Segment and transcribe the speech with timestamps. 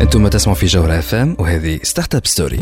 [0.00, 2.58] أنتم تسمعوا في جوهرة FM وهذه Startup Story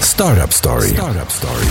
[0.00, 1.66] Startup Story Startup Story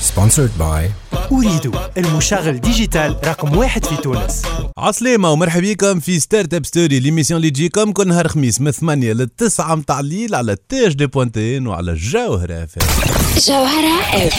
[0.00, 0.90] sponsored by
[1.32, 4.42] Ooredoo المشغل digital رقم واحد في تونس.
[4.78, 9.26] عسلامة ومرحبا بكم في Startup Story l'émission اللي تجيكم كل نهار خميس من 8 ل
[9.28, 12.70] 9 متاع الليل على تاج دي point tn وعلى جوهرة F
[13.48, 14.34] جوهرة F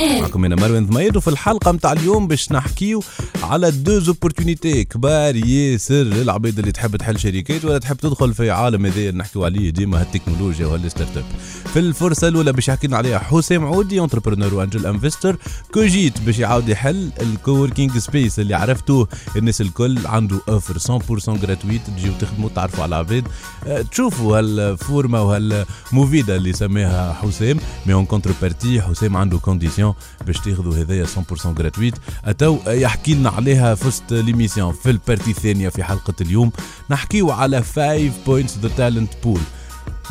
[0.00, 3.02] معكم أنا مروان ضميد وفي الحلقة متاع اليوم باش نحكيو
[3.42, 8.86] على deux opportunités كبار ياسر للعباد اللي تحب تحل شركات ولا تحب تدخل في عالم
[8.86, 11.24] هذا نحكيو عليه ديما هالتكنولوجيا وهال startup
[11.72, 15.36] في الفرصة الأولى باش يحكي لنا عليها حسام عودي entrepreneur و angel investor
[15.74, 21.80] Cogit باش يعاود يحل ال coworking space اللي عرفتوه الناس الكل عنده offre 100% gratuite
[21.86, 23.24] تجيو تخدموا تعرفوا على العباد
[23.66, 29.81] أه، تشوفوا هالفورمة وهال movida اللي سماها حسام mais en contrepartie حسام عنده conditions
[30.26, 35.68] باش تاخذوا هذايا 100% gratuite اتو يحكي لنا عليها وسط l'émission في ال partie الثانية
[35.68, 36.52] في حلقة اليوم
[36.90, 39.40] نحكيو على 5 Points The Talent Pool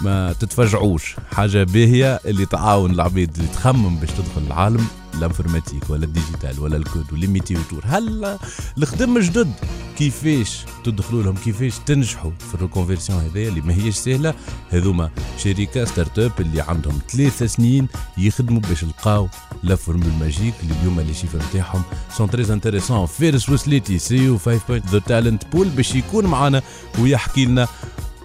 [0.02, 1.16] ما تتفجعوش.
[1.36, 6.60] حاجة باهية اللي تعاون العباد اللي تخمم باش تدخل العالم ال informatique ولا ال digital
[6.60, 8.38] ولا ال code و les métiers autour هل
[8.78, 9.54] الخدم جدد؟
[9.98, 14.34] كيفاش تدخلوا لهم؟ كيفاش تنجحوا في ال reconversion هذايا اللي ما هيش سهلة؟
[14.70, 19.28] هذوما شركة startup اللي عندهم ثلاثة سنين يخدموا باش يلقاو
[19.64, 21.82] la formule magique اللي اليوم les chiffres نتاعهم.
[22.18, 26.62] sont très intéressants فارس وسليتي CEO 5 Point The Talent Pool باش يكون معنا
[27.00, 27.68] ويحكي لنا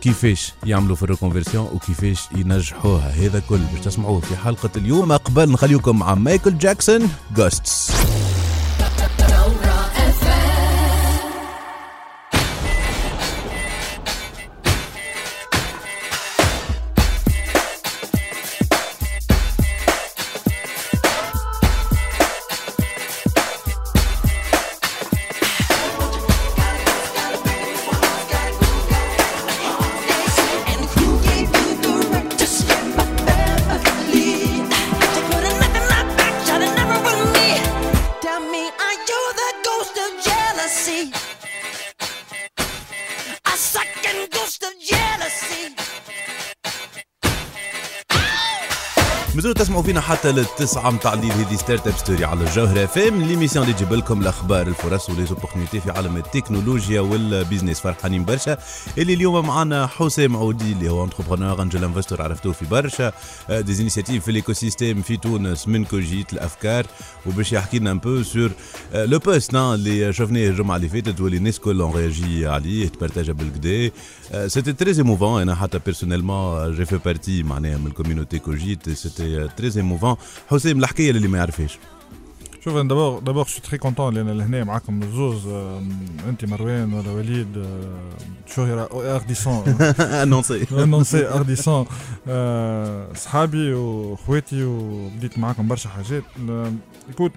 [0.01, 5.13] كيفاش يعملوا في ال reconversion وكيفاش ينجحوها؟ هذا كل باش تسمعوه في حلقة اليوم.
[5.13, 7.93] قبل نخليكم مع مايكل جاكسون جوستس
[50.07, 54.67] حتى للتسعة متاع الليل هذه Startup Story على الجوهرة FM l'émission اللي تجيب لكم الأخبار
[54.67, 57.81] الفرص و les opportunités في عالم التكنولوجيا وال business.
[57.81, 58.59] فرحانين برشا.
[58.99, 63.13] اللي اليوم معنا حسام عودي اللي هو entrepreneur angel investor عرفتوه في برشا.
[63.51, 66.87] des initiatives في ال écosystème في تونس من Cogit الأفكار.
[67.27, 68.51] وباش يحكي لنا un peu sur
[68.95, 73.91] le post اللي شفناه الجمعة اللي فاتت واللي الناس كل رياجي عليه تبارتاجا بالكدا
[74.47, 78.91] c'était très émouvant أنا حتى personnellement j'ai fait partie معناها من ال community Cogit.
[78.91, 79.96] c'était très émouvant
[80.51, 81.79] حسام الحكاية اللي ما يعرفهاش
[82.65, 85.47] شوف أنا دابور دابور سو تري كونتون لأن لهنا معاكم الزوز
[86.29, 88.09] انت مروان ولا وليد آه،
[88.55, 89.65] شهرة ارديسون
[90.01, 91.87] انونسي انونسي ارديسون
[92.29, 96.25] آه، صحابي واخواتي وبديت معاكم برشا حاجات.
[97.11, 97.31] يكون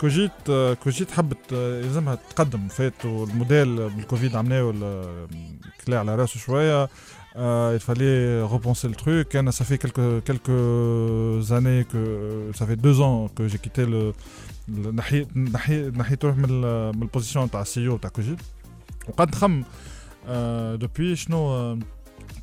[0.00, 4.72] كوجيت آه، كوجيت حبت آه، يلزمها تقدم فات والموديل بالكوفيد عملناه
[5.86, 6.88] كلا على راسه شوية.
[7.38, 9.26] Euh, il fallait repenser le truc.
[9.34, 12.02] Et ça fait quelques, quelques années que.
[12.58, 14.02] Ça fait deux ans que j'ai quitté le.
[14.82, 15.26] le- نحي-
[15.56, 18.38] نحي- نحيت روحي من ال- من ال position تاع ال CEO تاع Cogit
[19.08, 19.64] وقعدت نخمم
[20.76, 21.78] depuis شنو آه،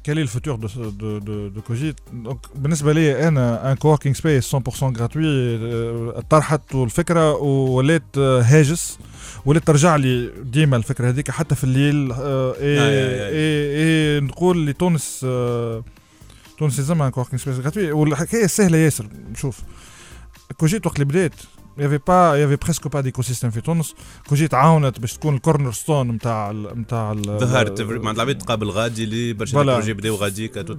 [0.07, 0.67] quel est le futur de,
[1.01, 1.95] de, de, de Cogit
[2.27, 8.99] Donc, بالنسبة لي أنا un coworking space 100% gratuit طرحت الفكرة ولات آه، هاجس
[9.45, 12.79] ولات ترجع لي ديما الفكرة هذيك حتى في الليل آه، آي.
[12.79, 15.83] إي إي نقول لتونس آه،
[16.57, 19.05] تونس يلزمها ان كووركينج سبيس غراتوي والحكاية سهلة ياسر
[19.35, 19.59] شوف
[20.57, 21.33] كوجيت وقت اللي بديت
[21.77, 23.95] يافي با يافي بريسكو با ديكوسيستيم في تونس
[24.29, 29.63] كوجيت عاونت باش تكون الكورنر ستون نتاع نتاع ظهرت مع العباد تقابل غادي اللي برشا.
[29.63, 30.75] بروجي بداو غاديك تو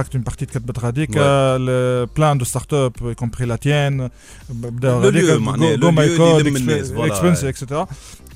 [0.00, 4.10] Act, une partie de Katbet Radik, euh, le plein de startups, y compris la tienne,
[4.50, 6.08] بداو غاديك lieu, معناها، Go le My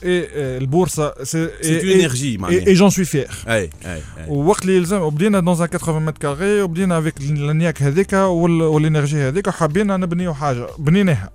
[0.05, 3.49] Et c'est سي اون et- انرجي et- معناها et j'en suis fier.
[3.49, 5.45] اي اي اي ووقت اللي يلزم وبدينا un
[5.79, 10.67] 80 mètres carrés وبدينا avec ال niaque هذيك وال- وال énergie هذيك وحبينا نبنيو حاجة
[10.79, 11.31] بنيناها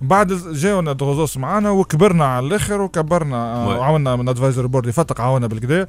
[0.00, 3.66] بعد جاونا دروزوس معانا وكبرنا على الآخر وكبرنا.
[3.66, 5.86] وعملنا من advisor board يفتق عاونا بالكدا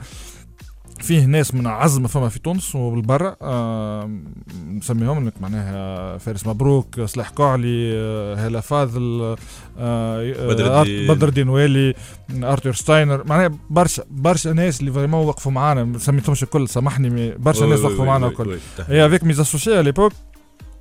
[1.00, 4.10] فيه ناس من اعز ما فما في تونس وبالبرا آه
[4.68, 9.36] نسميهم لك معناها فارس مبروك صلاح كعلي آه هلا فاضل
[9.80, 11.08] آه بدر الدين.
[11.14, 11.94] بدر الدين والي
[12.44, 17.66] آرتور ستاينر معناها برشا برشا ناس اللي vraiment وقفوا معانا ما سميتهمش الكل سامحني برشا
[17.66, 18.58] ناس وقفوا معانا الكل.
[18.90, 20.12] et avec mes associés à l'époque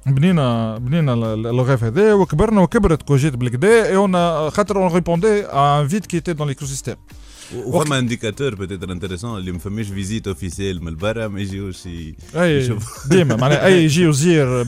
[0.07, 4.13] بنينا بنينا الغاف هذا وكبرنا وكبرت Cogit بالكدا et on
[4.51, 6.97] خاطر on répondait un vide qui était dans l'écosystème
[7.55, 12.57] وفما indicateur peut-être intéressant اللي ما فماش visite officielle من برا ما يجيوش ي- أي
[12.59, 13.09] يشوف.
[13.09, 14.63] ديما معناها أي يجي وزير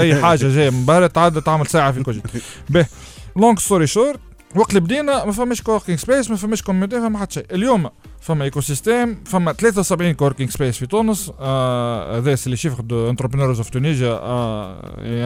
[0.00, 2.22] أي حاجة جاية من برا تعدى تعمل ساعة في Cogit
[2.70, 2.86] به
[3.36, 4.20] long story short
[4.56, 7.88] وقت اللي بدينا ما فماش coworking space ما فماش community فما حتى شيء اليوم
[8.20, 13.58] فما écosystème فما 73 coworking space في تونس آه، هذا c'est les chiffres de Entrepreneurs
[13.58, 14.20] of Tunisia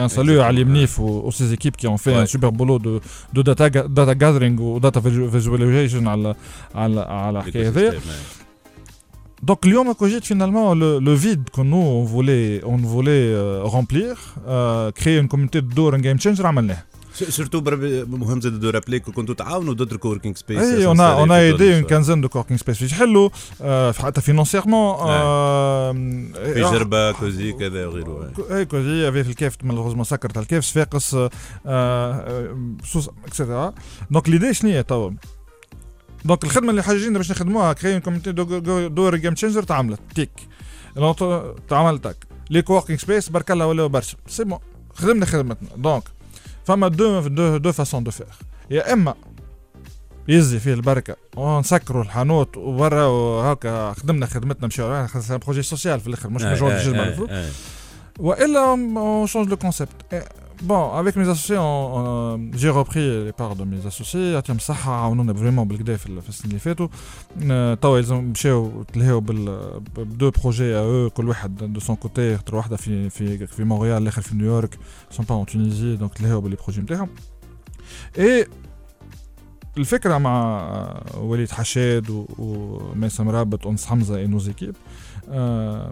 [0.03, 2.27] un salut على يمنيف et ses équipes qui ont fait un Ouais.
[2.27, 2.99] super boulot
[3.33, 6.35] de de data data gathering و data visualization على
[6.75, 7.99] على على الحكاية هذيا
[9.51, 14.15] Donc اليوم Cogit finalement le, le vide que nous on voulait on voulait euh, remplir
[14.47, 16.43] euh, créer une communauté de doer and game changer
[17.13, 17.61] surtout
[18.07, 21.79] مهم زاد de rappeler كنتوا تعاونوا d'autres coworking space et on a on a aidé
[21.79, 22.79] une quinzaine de coworking space.
[24.21, 25.91] Financièrement آه،
[26.53, 31.09] في جربه Cozi كذا وغيره et Cozi avait في الكاف malheureusement سكرت الكاف صفاقس
[32.83, 33.73] سوس et cetera
[34.11, 35.11] donc l'idée شنو هي توا
[36.25, 40.31] donc الخدمه اللي حاجين باش نخدموها créer communauté doer game changer تعملت تيك
[40.99, 42.15] الأوتو- تعمل تاك
[42.49, 44.59] les coworking space برك الله ولاو برشا c'est bon
[44.95, 46.03] خدمنا خدمتنا donc
[46.65, 48.27] فما de de deux façons de faire
[48.69, 49.15] يا إما
[50.27, 56.41] يزي فيه البركة ونسكروا الحانوت وبرا وهكا خدمنا خدمتنا مشاو projet social في الآخر مش
[56.41, 57.29] مجهود جزمه الفلوس
[58.19, 59.95] Voilà, on, on change de concept.
[60.15, 60.21] Et,
[60.69, 64.35] bon, avec mes associés, on- on- j'ai repris les parts de mes associés.
[64.35, 66.87] عطيهم الصحة عاونونا vraiment بالكدا في في السنين اللي فاتوا.
[67.51, 69.45] آه، توا يلزم مشاو تلهيو بال
[69.97, 74.01] ب des projets أو كل واحد de son côté خاطر واحدة في في في مونريال
[74.01, 74.77] الآخر في نيويورك
[75.11, 77.09] sont pas en Tunisie donc تلهيو ب les projets نتاعهم.
[78.19, 78.47] اي
[79.77, 84.75] الفكرة مع آه، وليد حشاد و- وميسا مرابط ونس حمزة et nos équipes
[85.29, 85.91] آه، آه،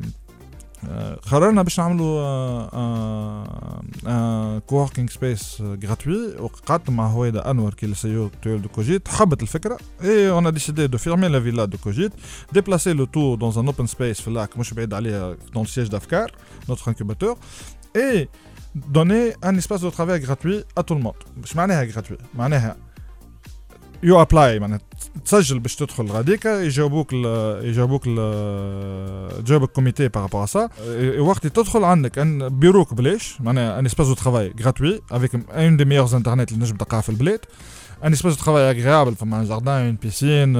[1.31, 2.11] قررنا باش نعملوا
[4.59, 9.77] coworking space gratuit وقعدت مع هويدا أنور qui ال CEO de Cogite حبت الفكرة.
[10.03, 12.11] et on a décidé de fermer la villa de Cogite
[12.53, 16.27] déplacer le tout dans un open space في اللاك مش بعيد عليها donc d'Afkar
[16.69, 17.35] notre incubateur.
[17.95, 18.29] Et
[18.97, 21.21] donner un espace de travail gratuit à tout le monde.
[21.43, 22.75] مش معناها gratuit معناها
[24.03, 24.79] you apply معناها
[25.25, 27.25] تسجل باش تدخل غاديكا يجاوبوك ال
[27.65, 30.69] يجاوبوك ال جاوبك comité par rapport à ça
[31.19, 35.77] وقت تدخل عندك un bureau ك بلاش معناها un espace de travail gratuit avec un
[35.77, 37.39] des meilleurs internet اللي نجم تلقاها في البلاد.
[38.03, 40.53] un espace de travail agréable فما jardin on piscine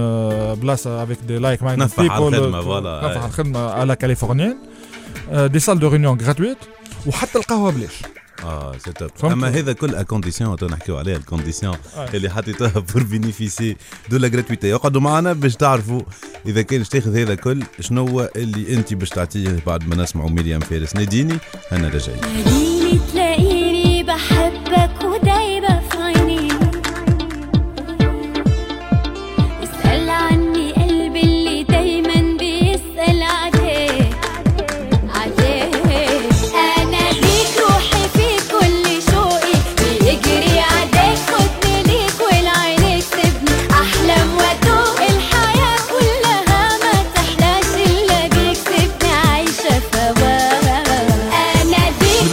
[0.56, 2.89] بلاصه avec des like mind على الخدمة، voilà.
[2.90, 4.57] على الخدمة à la californienne
[5.33, 6.57] des salles de réunion gratuites
[7.08, 8.02] وحتى القهوة بلاش.
[8.44, 11.78] آه c'est top؟ اما هذا كل à condition تو نحكيو عليها ال condition.
[12.14, 13.75] اللي حطيتوها pour bénéficier
[14.10, 16.02] de la gratuité اقعدوا معنا باش تعرفوا
[16.46, 20.60] اذا كان تاخذ هذا كل شنو هو اللي انت باش تعطيه بعد ما نسمعوا مريم
[20.60, 21.38] فارس ناديني
[21.72, 23.50] أنا رجعي تلاقيني تلاقيني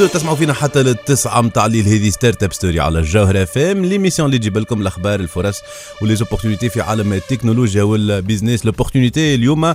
[0.08, 4.38] تسمعوا فينا حتى للتسعة متاع الليل هذه Startup Story على الجوهرة اف ام l'émission اللي
[4.38, 5.60] تجيب لكم الأخبار الفرص
[6.02, 9.74] و les opportunités في عالم التكنولوجيا وال business l'opportunité اليوم آه،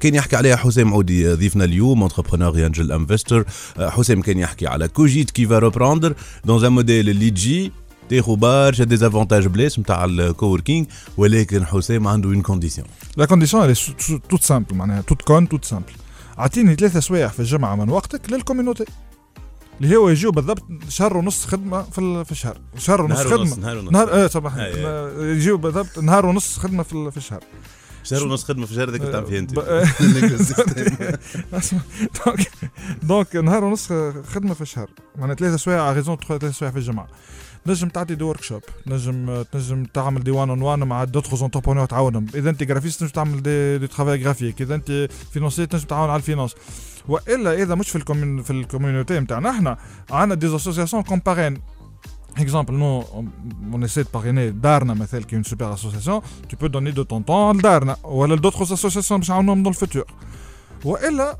[0.00, 3.44] كان يحكي عليها حسام عودي آه، ضيفنا اليوم entrepreneur angel investor
[3.78, 6.14] حسام كان يحكي على Cogite qui va reprendre
[6.44, 7.72] dans un modèle اللي تجي
[8.10, 10.86] تاخو برشا des avantages بلاص نتاع ال coworking
[11.16, 13.74] ولكن حسام عنده une condition la condition
[14.30, 15.92] toute simple معناها toute con- toute simple
[16.38, 18.84] أعطيني ثلاثة سوايع في الجمعة من وقتك لل community.
[19.80, 23.90] اللي هو يجيو بالضبط شهر ونص خدمة في, في الشهر شهر ونص ونص نهار ونص
[23.90, 24.08] نهار
[24.60, 24.86] إيه.
[24.86, 27.44] آه، يجيو بالضبط نهار ونص خدمة في, في الشهر
[28.02, 29.54] شهر ونص خدمه في الشهر هذاك تعمل فيها انت
[32.26, 32.50] donc
[33.02, 33.92] donc نهار ونص
[34.34, 37.08] خدمه في الشهر معناها ثلاثة سوايع raison تدخل ثلاثة سوايع في الجمعة
[37.66, 42.26] نجم تعطي des workshop نجم تنجم تعمل des one on one مع d'autres entrepreneurs تعاونهم
[42.34, 46.16] إذا أنت graphiste نجم تعمل des, des travail graphique إذا أنت financier تنجم تعاون على
[46.16, 46.54] ال finance
[47.08, 49.78] وإلا إذا مش في ال commun- في ال community نتاعنا إحنا
[50.10, 51.60] عندنا des associations qu'on parraine
[52.44, 53.24] Exemple, nous, on,
[53.74, 56.22] on essaie de parrainer Darna, مثلا, qui est une super association.
[56.48, 57.94] Tu peux donner de ton temps à Darna.
[58.04, 60.04] Ou à d'autres associations باش نعاونهم dans le futur.
[60.84, 61.38] وإلا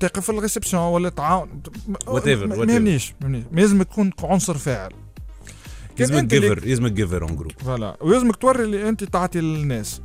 [0.00, 2.46] تقف في ال réception ولا تعاون ما- whatever.
[2.46, 3.44] ما يهمنيش ما يهمنيش.
[3.52, 4.92] ما لازم تكون عنصر فاعل
[6.00, 7.96] اللي- giver يلزمك giver un groupe voilà.
[8.00, 10.00] ويلزمك توري اللي انت تعطي للناس.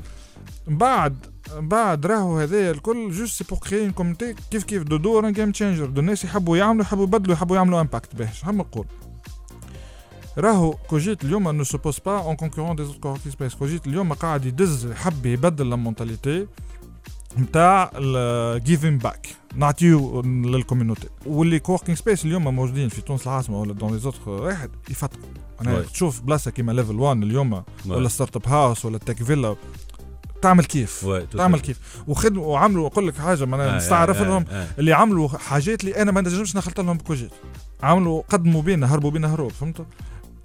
[0.67, 1.17] من بعد
[1.59, 5.33] بعد راهو هذايا الكل juste c'est pour créer une communauté كيف كيف de doer and
[5.33, 5.85] game changer.
[5.85, 8.85] de الناس يحبوا يعملوا يحبوا يبدلوا يحبوا يعملوا impact باهي شحال نقول
[10.37, 14.13] راهو Cogite اليوم nous se pose pas en concurrent des autres coworking space Cogite اليوم
[14.13, 16.47] قاعد يدز يحب يبدل la mentalité
[17.39, 21.07] نتاع ال giving back نعطيو لل community.
[21.25, 25.23] وال les coworking space اليوم موجودين في تونس العاصمة ولا dans les autres واحد يفتقوا.
[25.61, 25.81] أنا.
[25.81, 29.55] تشوف بلاصة كيما Level 1 اليوم ولا Startup House ولا Tech Villa
[30.41, 31.05] تعمل كيف؟
[31.37, 31.59] تعمل.
[31.59, 34.45] كيف؟ وخدموا وعملوا أقول لك حاجة آه، معناها نستعرف آه، لهم.
[34.49, 34.67] آه.
[34.79, 37.31] اللي عملوا حاجات اللي أنا ما نجمش نخلط لهم ب Cogite.
[37.83, 39.85] عملوا قدموا بينا هربوا بينا هروب فهمت؟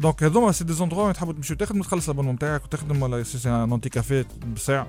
[0.00, 3.23] donc هذوما c'est des endroits وين تحبوا تمشيو تخدم تخلص ال abonnement تاعك وتخدم ولا
[3.23, 4.25] c'est c'est un anticafé
[4.57, 4.87] بساعه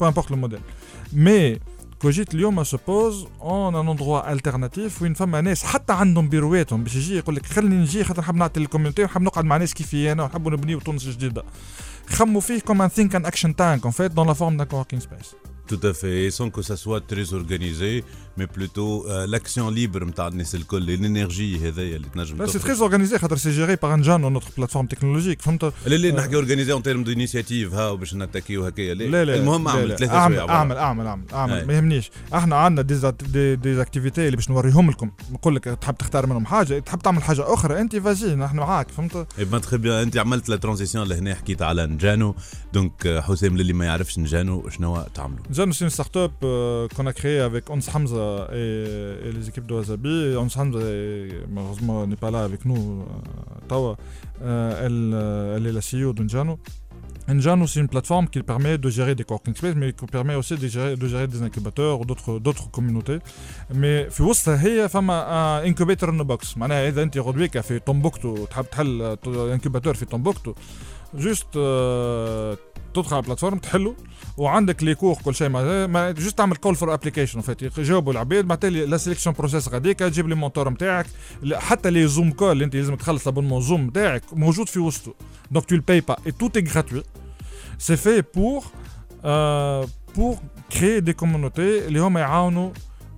[0.00, 0.60] peu importe le modèle
[1.14, 1.58] mais
[2.02, 6.96] Cogite اليوم se pose en un endroit alternatif وين فما ناس حتى عندهم بيرواتهم باش
[6.96, 10.12] يجي يقول لك خليني نجي خاطر نحب نعطي لل community ونحب نقعد مع ناس كيفي
[10.12, 11.42] أنا ونحبوا نبنيو تونس جديده
[12.06, 15.02] خموا فيه comme un think and action tank en fait dans la forme d'un coworking
[15.02, 15.34] space
[15.72, 18.04] Tout à fait, et sans que ça soit très organisé,
[18.40, 22.58] plutôt euh, l'action libre نتاع الناس الكل l'énergie هذايا اللي تنجم c'est.
[22.58, 26.72] très organisé خاطر c'est géré par انجانو notre plateforme technologique فهمت لا لا نحكي organisé
[26.72, 29.96] en termes d'initiatives ها باش نتاكيو هكايا لا لا المهم اعمل لا.
[29.96, 31.24] ثلاثة اعمل اعمل اعمل اعمل.
[31.32, 31.66] أعمل.
[31.66, 35.94] ما يهمنيش إحنا عندنا des des, des activités اللي باش نوريهم لكم نقول لك تحب
[35.94, 39.26] تختار منهم حاجة تحب تعمل حاجة أخرى انت فازي نحن معاك فهمت
[39.62, 42.34] تخي بيان انت عملت لا ترانزيسيون لهنا حكيت على نجانو
[42.72, 47.64] دونك حسام للي ما يعرفش نجانو شنو تعملوا une start-up euh, qu'on a créée avec
[47.74, 50.35] Ons Hamza et, et les équipes de Wasabi.
[50.37, 52.75] Ons Hamza, est- malheureusement, n'est pas là avec nous.
[53.01, 53.95] euh, Tawa,
[54.43, 56.59] Euh, elle, euh, elle est la CEO d'Unjano.
[57.29, 60.55] Njano, c'est une plateforme qui permet de gérer des coworking space, mais qui permet aussi
[60.63, 63.19] de gérer, de gérer des incubateurs ou d'autres, d'autres communautés.
[63.73, 68.65] Mais في وسطها هي فما انكوبيتر ان بوكس معناها اذا انت غدويك في تومبوكتو تحب
[68.71, 69.17] تحل
[69.53, 70.53] انكوباتور في تومبوكتو
[71.14, 72.56] جوست آه،
[72.94, 73.96] تدخل على ال plateforme تحله
[74.36, 75.48] وعندك les cours كل شيء.
[75.48, 80.28] ما, juste تعمل call for application فات يجاوبوا العباد بعد la selection process غاديك تجيب
[80.28, 81.06] لي mentor نتاعك
[81.52, 85.14] حتى les Zoom call اللي انت لازم تخلص l'abonnement Zoom نتاعك موجود في وسطه.
[85.50, 87.02] donc tu paies pas et tout est gratuit
[87.78, 88.64] c'est fait pour
[90.16, 90.36] pour
[90.72, 92.70] créer des communautés اللي هما يعاونوا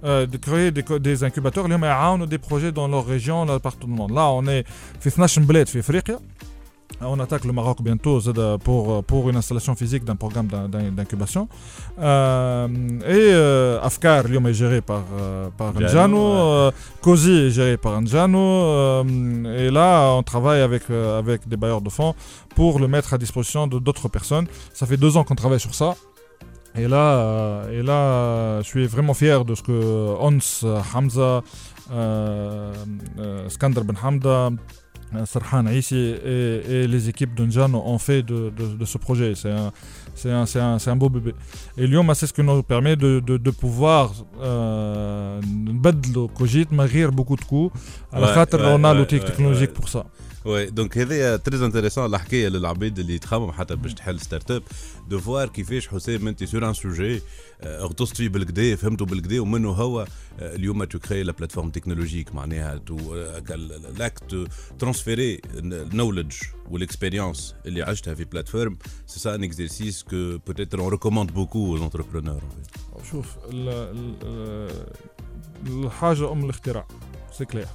[0.05, 1.71] de créer des, des incubateurs.
[1.71, 4.65] يعاونوا des projets dans leur région là partout dans le monde là on est
[5.01, 6.19] في 12 بلاد في افريقيا
[7.01, 10.91] On attaque le Maroc bientôt Zada, pour, pour une installation physique d'un programme d'in- d'in-
[10.91, 11.49] d'incubation.
[12.01, 12.69] Euh,
[13.07, 16.41] et euh, Afkar, Lyon est géré par, euh, par Njano, ouais.
[16.41, 16.71] euh,
[17.03, 18.39] Cozy est géré par Njano.
[18.39, 22.15] euh, et là, on travaille avec, euh, avec des bailleurs de fonds
[22.55, 24.47] pour le mettre à disposition de d'autres personnes.
[24.73, 25.95] Ça fait deux ans qu'on travaille sur ça.
[26.77, 30.15] Et là, euh, et là, euh, je suis vraiment fier de ce que euh,
[30.95, 31.43] Hamza,
[31.93, 32.73] euh,
[33.19, 34.51] euh, Skander Ben Hamda,
[35.17, 38.53] euh, Serhan ici et, et, les équipes d'Unjan ont fait de,
[38.85, 39.35] ce projet.
[39.35, 39.73] C'est un,
[40.27, 41.35] un, un, un, beau bébé.
[41.77, 45.41] Et Lyon, c'est ce qui nous permet de, de pouvoir euh,
[46.35, 46.67] Kogit,
[47.13, 47.73] beaucoup de coups.
[48.13, 50.05] Ouais, ouais, on a l'outil technologique pour ça.
[50.45, 54.63] وي دونك هذايا تريز انتريسون الحكاية للعبيد اللي تخمم حتى باش تحل ستارت اب
[55.09, 57.21] دو فوار كيفاش حسام انت سور ان سوجي
[57.67, 60.07] غطست فيه بالكدا فهمته بالكدا ومنه هو
[60.41, 62.81] اليوم tu crées la plateforme technologique معناها
[63.99, 64.19] راك
[64.79, 66.33] transférer ال knowledge
[66.71, 71.89] وال expérience اللي عشتها في plateforme c'est ça un exercice que peut-être on recommande beaucoup
[71.89, 72.45] entrepreneurs
[73.11, 73.69] شوف ال-
[74.23, 74.85] ال-
[75.67, 76.87] الحاجة أم الاختراع.
[77.35, 77.67] c'est clair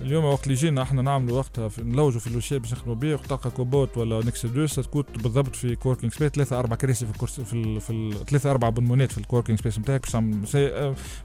[0.00, 3.14] اليوم وقت اللي جينا إحنا نعملوا وقتها في نلوجوا في ال logiciel باش نخدموا بيه
[3.14, 7.40] وقت تلقى Cobot ولا Nexudus تكون بالضبط في coworking space ثلاثة أربع كراسي في الكورس
[7.40, 10.06] في في ثلاثة أربع abonnements في ال coworking space نتاعك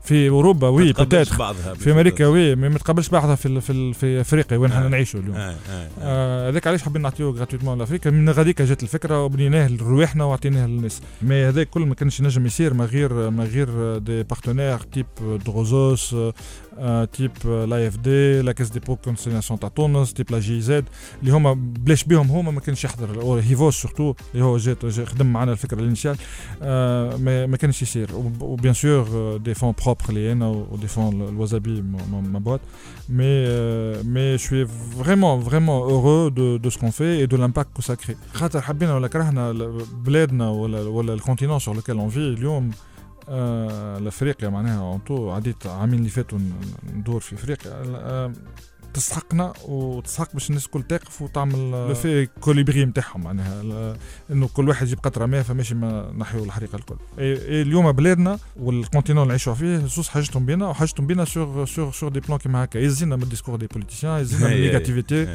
[0.02, 0.94] في أوروبا oui
[1.40, 4.90] بعضها في أمريكا oui ما تقبلش بعضها في في في أفريقيا وين إحنا آه.
[4.90, 5.36] نعيشوا اليوم.
[5.36, 5.56] آه،
[6.00, 11.02] آه، هذاك علاش حابين نعطيوه gratuitement لأفريقيا؟ من غاديك جات الفكرة وبنيناه لرواحنا وعطيناه للناس.
[11.22, 15.06] mais هذاك كل ما كانش ينجم يصير من غير من غير des partenaires type
[15.46, 16.16] Drosos
[16.78, 20.86] آه، type l'AFD la Caisse des Dépôts et Consignations تاع تونس type la GIZ
[21.22, 25.06] اللي هما بلاش بيهم هما ما كانش يحضر أو Hivos surtout اللي هو جات جا
[25.06, 26.16] خدم معنا الفكرة ال initiale
[26.62, 30.58] آه، ما ما كانش يصير وب- و bien sûr des fonds propres لي أنا و
[30.58, 32.62] des fonds alloués par ma boîte
[33.10, 33.14] mais,
[33.48, 34.64] euh, mais je suis
[35.02, 38.16] vraiment, vraiment heureux de, de ce qu'on fait et de l'impact que ça crée.
[38.34, 42.70] خاطر حبينا ولا كرهنا ل- بلادنا ولا ولا ال continent sur lequel on vit اليوم
[42.70, 42.91] آه
[44.00, 46.40] لافريقيا معناها en tout عديت عامين اللي فاتوا
[46.96, 48.34] ندور في افريقيا.
[48.92, 53.96] آه تستحقنا وتستحق باش الناس الكل تقف وتعمل l'effet colibri نتاعهم معناها
[54.32, 56.96] إنه كل واحد يجيب قطرة ماء فماشي ما نحيوا الحريقه الكل.
[57.18, 62.10] اليوم بلادنا وال continent اللي نعيشوا فيه زوز حاجتهم بينا وحاجتهم بينا sur sur sur
[62.10, 62.80] des plans كيما هكا.
[62.80, 65.26] يزينا من ال discours des politiciens يزينا من ال négativité.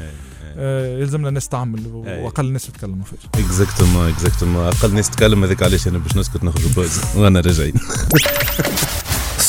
[0.57, 1.87] آه، يلزمنا الناس تعمل.
[1.93, 3.45] وأقل الناس يتكلموا فيه.
[3.45, 6.99] exactement exactement أقل ناس تتكلم هذاك علاش أنا باش نسكت نخرج pause.
[7.15, 7.73] وأنا راجعين.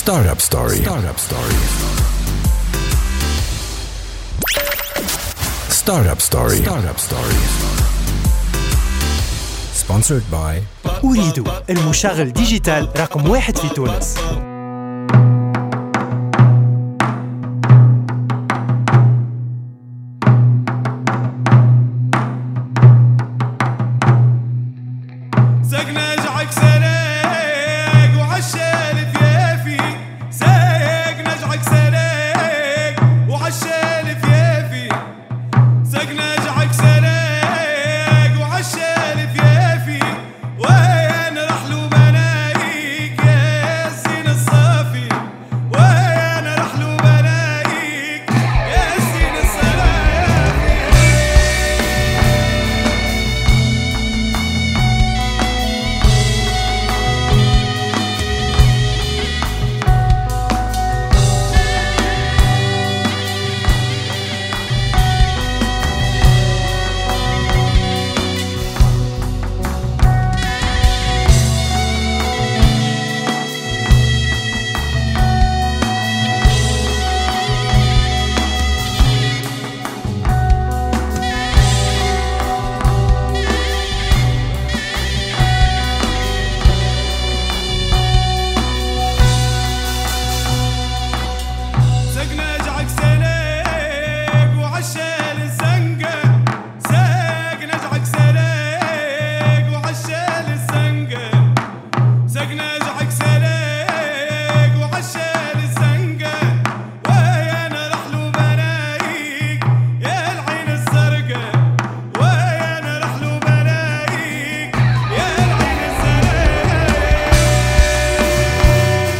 [0.08, 0.78] Startup Story.
[5.88, 6.57] Startup Story.
[6.57, 7.33] Startup Story.
[7.33, 7.88] Startup Story.
[9.73, 10.62] Sponsored by
[11.04, 14.14] أريد المشغل ديجيتال رقم واحد في تونس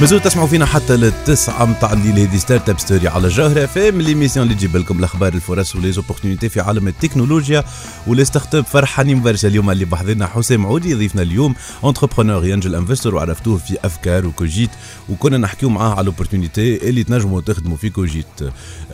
[0.09, 4.55] مازلتوا تسمعوا فينا حتى للتسعة متاع الليل هذه Startup Story على جوهرة FM l'émission اللي
[4.55, 7.65] تجيب لكم الأخبار الفرص و les opportunités في عالم التكنولوجيا
[8.07, 13.59] وال startup فرحانين برشا اليوم اللي بحضرنا حسام عودي ضيفنا اليوم entrepreneur angel investor وعرفتوه
[13.59, 14.71] في أفكار وكوجيت
[15.09, 18.27] وكنا نحكيو معاه على ال opportunités اللي تنجموا تخدموا في Cogite.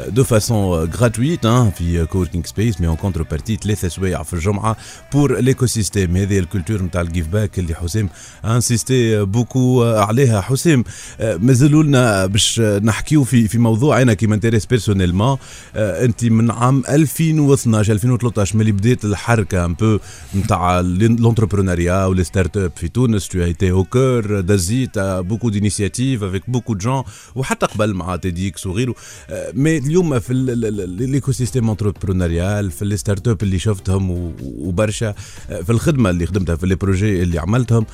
[0.08, 4.76] دو فاسون غراتويت في coworking space mais en contrepartie ثلاثة سوايع في الجمعة
[5.12, 8.08] pour l'écosystème هذه ال culture نتاع ال give back اللي حسام
[8.44, 10.40] insisté beaucoup عليها.
[10.40, 10.84] حسام
[11.20, 15.36] مازالوا لنا باش نحكيو في في موضوع أنا qui m'intéresse personnellement
[15.76, 19.98] انت من عام 2012 2013 ملي بديت الحركة un peu
[20.36, 26.50] نتاع l'entrepreneuriat و les startups في تونس as été au cœur دزيت beaucoup d'initiatives avec
[26.50, 27.02] beaucoup gens
[27.34, 28.94] وحتى قبل مع TEDx وغيره
[29.30, 35.14] آه، mais اليوم في ال écosystème entrepreneurial في les startups اللي شفتهم وبرشا
[35.50, 37.86] آه، في الخدمة اللي خدمتها في les projets اللي عملتهم.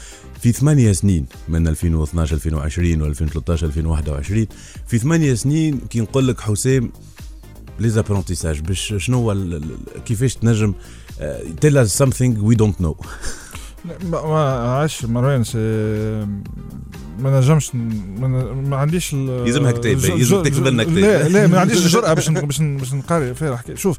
[0.43, 4.47] في ثمانية سنين من 2012 2020 و 2013 2021
[4.87, 6.93] في ثمانية سنين كي نقول لك حسام
[7.79, 9.61] les apprentissages باش شنو هو
[10.05, 10.75] كيفاش تنجم
[11.61, 13.07] tell something we don't know.
[13.85, 14.29] لا، ما
[14.71, 15.59] عاش مروان سي
[17.19, 20.95] ما نجمش ما, عنديش يلزمها كتاب، يلزم تكتب لنا كتاب.
[20.97, 23.77] لا لا ما عنديش الجرأة باش باش باش نقاري فيها الحكاية.
[23.77, 23.99] شوف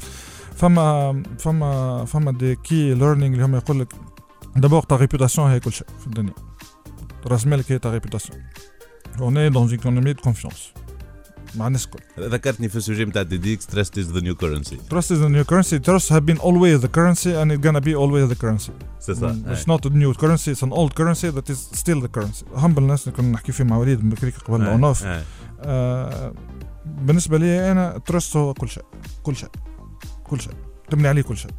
[0.56, 3.88] فما فما فما des key learnings اللي هم يقول لك
[4.90, 6.34] ta réputation هي كل شيء في الدنيا
[7.26, 8.40] راس مالك هي ta réputation on
[9.20, 10.74] est dans une économie de confiance
[11.56, 15.12] مع الناس الكل ذكرتني في ال sujet نتاع TEDx trust is the new currency Trust
[15.12, 15.80] is the new currency.
[15.80, 18.72] Trust have been always the currency and it's gonna be always the currency.
[19.00, 19.34] c'est صح
[19.68, 22.46] not a new currency, it's an old currency that is still the currency.
[22.56, 25.04] humbleness اللي كنا نحكي فيه مع وليد بكريك قبل ما en off
[25.60, 26.34] آه،
[26.86, 28.84] بالنسبة لي أنا trust هو كل شيء.
[29.24, 29.50] كل شيء.
[30.24, 30.54] كل شيء.
[30.90, 31.52] تبني عليه كل شيء.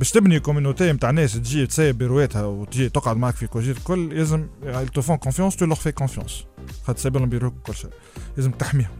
[0.00, 4.46] باش تبني community نتاع ناس تجي تسيب بيرواتها وتجي تقعد معك في Cogite الكل لازم
[4.94, 6.44] te font confiance tu leur fais confiance
[6.84, 7.90] خاطر تسيب لهم بيروك كل شيء.
[8.36, 8.90] لازم تحميهم.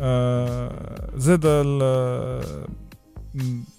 [0.00, 1.40] آه زاد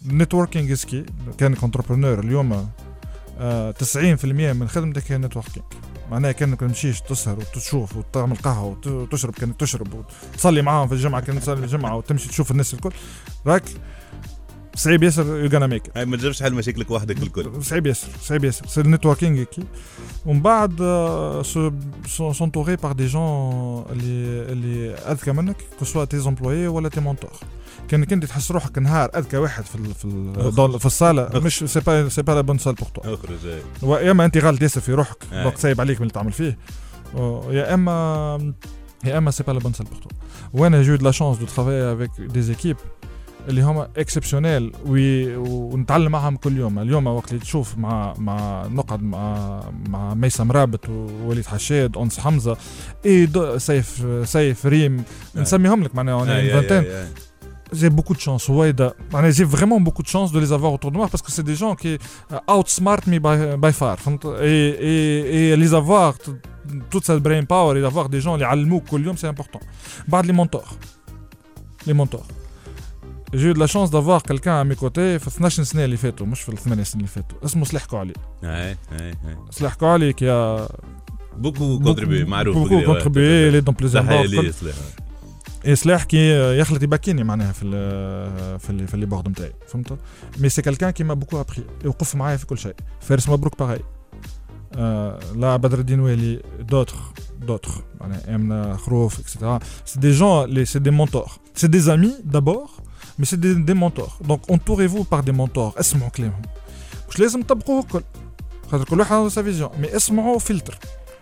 [0.06, 1.06] ال networking is key
[1.38, 2.70] كانك entrepreneur اليوم
[3.40, 5.66] آه 90% من خدمتك هي networking
[6.12, 9.88] معناها كأنك تمشيش تسهر وتشوف وتعمل قهوة وت- وتشرب كأنك تشرب
[10.34, 12.92] وتصلي معاهم في الجمعة كأنك تصلي في الجمعة وتمشي تشوف الناس الكل.
[13.48, 13.64] راك
[14.76, 17.64] صعيب ياسر you gonna make هاي ما تجربش حل مشاكلك وحدك الكل.
[17.64, 18.68] صعيب ياسر صعيب ياسر.
[18.68, 19.64] c'est ال networking key
[20.26, 20.76] ومن بعد
[22.08, 27.00] s'entourer par des gens اللي اللي أذكى منك que ce soit tes employés ولا tes
[27.00, 27.32] mentors
[27.88, 31.40] كانك انت تحس روحك نهار أذكى واحد في ال في ال في الصالة.
[31.40, 33.62] مش c'est pas c'est pas la bonne salle pour toi أخرج هاي.
[33.82, 35.18] ويا أما أنت غلط ياسر في روحك.
[35.32, 36.58] donc صايب عليك من اللي تعمل فيه.
[37.50, 38.54] يا اما
[39.06, 40.12] يا أما c'est pas la bonne salle pour toi
[40.54, 42.78] وأنا j'ai de la chance de travailler avec des équipes
[43.49, 49.61] اللي هما اكسبسيونيل ونتعلم معهم كل يوم اليوم وقت اللي تشوف مع مع نقعد مع
[49.89, 52.57] مع ميسم مرابط ووليد حشاد انس حمزه
[53.07, 55.05] اي دو- سيف سيف ريم
[55.37, 57.07] نسميهم لك معناها أي- أي- فانتين أي- أي.
[57.75, 58.45] j'ai beaucoup de chance.
[58.49, 61.23] Ouais, da- معناها j'ai vraiment beaucoup de chance de les avoir autour de moi parce
[61.27, 61.93] que c'est des gens qui
[62.33, 63.97] euh, outsmart me by, by far.
[63.97, 66.31] فهمت؟ Et, et, et les avoir, t-
[66.91, 69.61] toute cette brain power et d'avoir des gens اللي يعلموك كل يوم, c'est important.
[70.09, 70.73] بعد les mentors.
[71.89, 72.38] Les mentors.
[73.34, 76.26] J'ai eu de la chance d'avoir quelqu'un à mes côtés في 12 سنة اللي فاتوا
[76.26, 77.46] مش في الثمانية سنين اللي فاتوا.
[77.46, 78.14] اسمه سلاح كوعلي
[78.44, 80.72] اي اي اي سلاح كوعلي qui a
[81.38, 82.88] بوكو كونتريبي معروف beaucoup بكري، ouais.
[82.88, 84.30] contribué, il est dans plusieurs تحية bords.
[84.30, 84.76] ليه سلاح
[85.66, 89.98] اي سلاح كي يخلط يبكيني معناها في ال في ال في اللي بورد نتاعي فهمت؟
[90.40, 92.76] مي سي كالكان كي ما بوكو ابخي يوقف معايا في كل شيء.
[93.02, 93.80] فارس مبروك باغي
[94.76, 96.96] آه لا بدر الدين والي دوتر
[97.42, 102.12] دوتر معناها أمنة خروف اكسيتيرا سي دي جون لي سي دي مونتور سي دي زامي
[102.24, 102.70] دابور
[103.20, 106.42] مي سي دي دي مونتور دونك انتوري-فو بار دي مونتور اسمعوا كلامهم
[107.10, 108.02] مش لازم تطبقوه الكل
[108.72, 110.78] خاطر كل واحد عنده سا فيزيون مي اسمعوا فلتر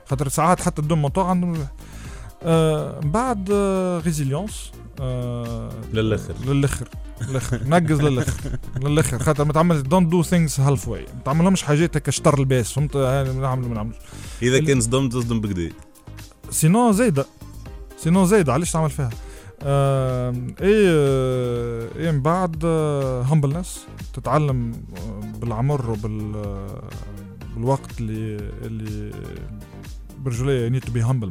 [0.05, 1.67] خاطر ساعات حتى الدو مونتور عندهم
[2.43, 3.51] آه بعد
[4.05, 6.87] ريزيليونس آه للاخر للاخر
[7.21, 11.97] للاخر نقز للاخر للاخر خاطر ما تعمل دونت دو ثينكس هالف واي ما تعملهمش حاجات
[11.97, 13.97] هكا شطر الباس فهمت ما نعمل ما نعملش
[14.41, 15.69] اذا كان صدمت تصدم بكدا
[16.51, 17.25] سينو زايده
[17.97, 19.09] سينو زايده علاش تعمل فيها
[19.63, 26.43] اي اي آه، إيه، من بعد آه، هامبلنس تتعلم آه، بالعمر وبال
[27.55, 29.11] بالوقت اللي اللي
[30.19, 31.29] برجليه يو نيد تو بي هامبل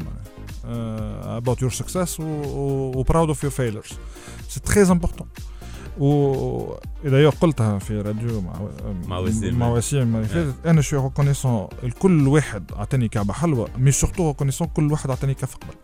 [1.41, 3.93] about your success و, و, و proud of your failures.
[4.49, 5.29] C'est très important.
[5.99, 8.53] و d'ailleurs قلتها في راديو مع
[9.07, 9.59] مع وسيم.
[9.59, 14.29] مع وسيم اللي فاتت أنا je suis reconnaissant الكل واحد عطاني كعبة حلوة mais surtout
[14.29, 15.75] reconnaissant كل واحد عطاني كف قبل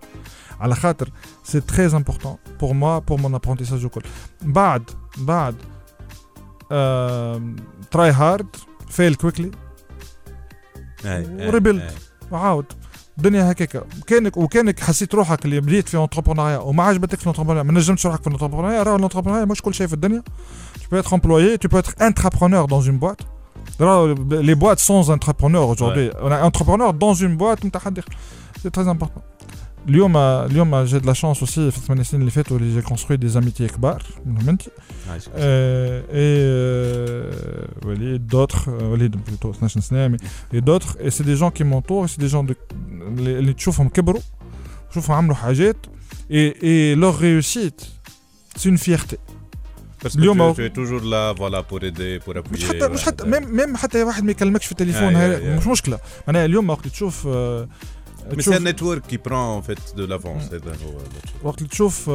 [0.60, 1.10] على خاطر
[1.44, 4.02] c'est très important pour moi pour mon apprentissage الكل
[4.42, 5.54] بعد بعد
[7.90, 8.56] try hard
[8.88, 9.50] fail quickly
[11.04, 11.92] و rebuild.
[12.30, 12.66] وعاود.
[13.18, 13.84] الدنيا هكاكا.
[14.06, 18.06] كانك وكانك حسيت روحك اللي بديت في entrepreneuriat وما عجبتك في ال entrepreneuriat ما نجمتش
[18.06, 20.22] روحك في ال entrepreneuriat راه ال entrepreneuriat مش كل شيء في الدنيا.
[20.76, 23.22] Tu peux être employé tu peux être entrepreneur dans une boîte.
[23.80, 26.10] راه les boîtes sont entrepreneurs aujourd'hui.
[26.22, 28.00] On a entrepreneur dans une boîte نتاع حد
[28.64, 29.31] c'est très important.
[29.89, 33.17] اليوم اليوم j'ai de la chance aussi في الثمان سنين اللي فاتوا اللي j'ai construit
[33.17, 34.61] des amitiés كبار منهم انت
[35.09, 35.31] عايشك.
[35.31, 36.77] Euh, et
[37.81, 40.17] euh, Walid, d'autres, euh, Walid plutôt 12 سنة mais
[40.57, 42.55] et d'autres et c'est des gens qui m'entourent et c'est des gens de
[42.91, 44.21] اللي اللي تشوفهم كبروا
[44.91, 45.77] تشوفهم عملوا حاجات
[46.31, 47.81] et et leur réussite
[48.57, 49.17] c'est une fierté
[50.03, 52.51] Parce اليوم que هو- tu, tu es toujours là voilà, pour aider, pour appuyer.
[52.53, 53.27] مش حتى مش حتى voilà.
[53.27, 55.57] ميم ميم حتى واحد ما يكلمكش في التليفون آه، هاي آه، آه.
[55.57, 57.67] مش مشكله معناها اليوم وقت تشوف آه،
[58.30, 60.52] Mais تشوف- c'est un network qui prend en fait de l'avance.
[60.52, 62.10] هذا هو le- وقت اللي تشوف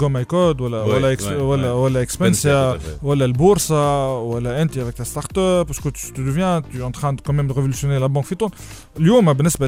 [0.00, 1.76] جو ماي كود ولا Ouais, ولا إكس- ouais, ولا ouais.
[1.76, 3.02] ولا اكسبنسيا tout à fait.
[3.04, 6.92] ولا البورصه ولا انت avec ta start-up parce que tu tu deviens tu es en
[7.00, 8.52] train de quand même de révolutionner la banque في تونس
[8.98, 9.66] اليوم بالنسبة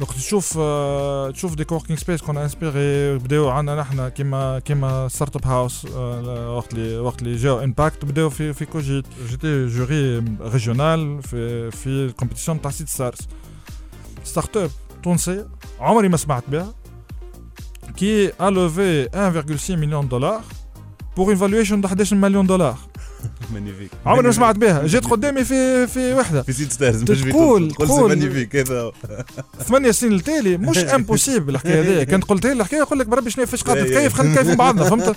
[0.00, 5.36] وقت تشوف آه، تشوف دي كوركينغ سبيس كنا انسبيري بداو عندنا نحن كيما كيما ستارت
[5.36, 9.04] اب هاوس وقت اللي وقت اللي جاو امباكت بداو في في كوجيت.
[9.28, 13.18] جيتي جوري ريجيونال في في الكومبيتيسيون تاع سيت ستارز
[14.24, 14.70] startup
[15.02, 15.46] تونسيه
[15.80, 16.74] عمري ما سمعت بها
[17.96, 20.44] qui a levé 1,6 million de dollars
[21.14, 22.78] pour une valuation de 11 مليون دولار
[23.54, 24.06] Magnifique.
[24.08, 24.86] عمري ما سمعت بها.
[24.86, 26.42] جيت قدامي في في وحدة.
[26.42, 27.02] في Seedstars.
[27.10, 28.92] مش تقول- تقول magnifique هذا
[29.68, 33.46] ثمانية سنين التالي مش impossible الحكاية هذه كانت قلت لي الحكاية يقول لك بربي شنو
[33.46, 33.94] فاش قاعد أي- أي.
[33.94, 35.16] تكيف خلينا نكيف مع بعضنا فهمت؟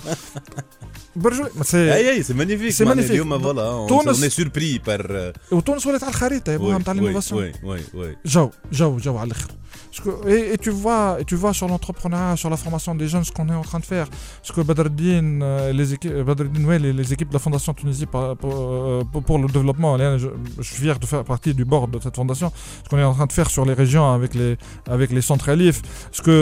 [1.15, 3.11] برجولي ما سي اي اي سي مانيفيك C'est magnifique.
[3.11, 7.51] اليوم فوالا تونس- on est surpris par وتونس ولات على الخريطه يبوها نتاع الانوفاسيون وي
[7.63, 9.47] وي وي جو جو جو على الاخر
[9.95, 13.07] Parce que- et, et tu vois, et tu vois sur l'entrepreneuriat, sur la formation des
[13.13, 14.07] jeunes, ce qu'on est en train de faire.
[14.47, 18.07] Ce que Badreddin, euh, les équipes, Badreddin, ouais, les, les équipes de la Fondation Tunisie
[18.15, 20.29] par- pour, euh, pour, pour le développement, Léa, je,
[20.65, 22.49] je suis fier de faire partie du board de cette fondation.
[22.83, 24.51] Ce qu'on est en train de faire sur les régions avec les,
[24.97, 25.77] avec les centres Alif.
[26.17, 26.37] Ce que,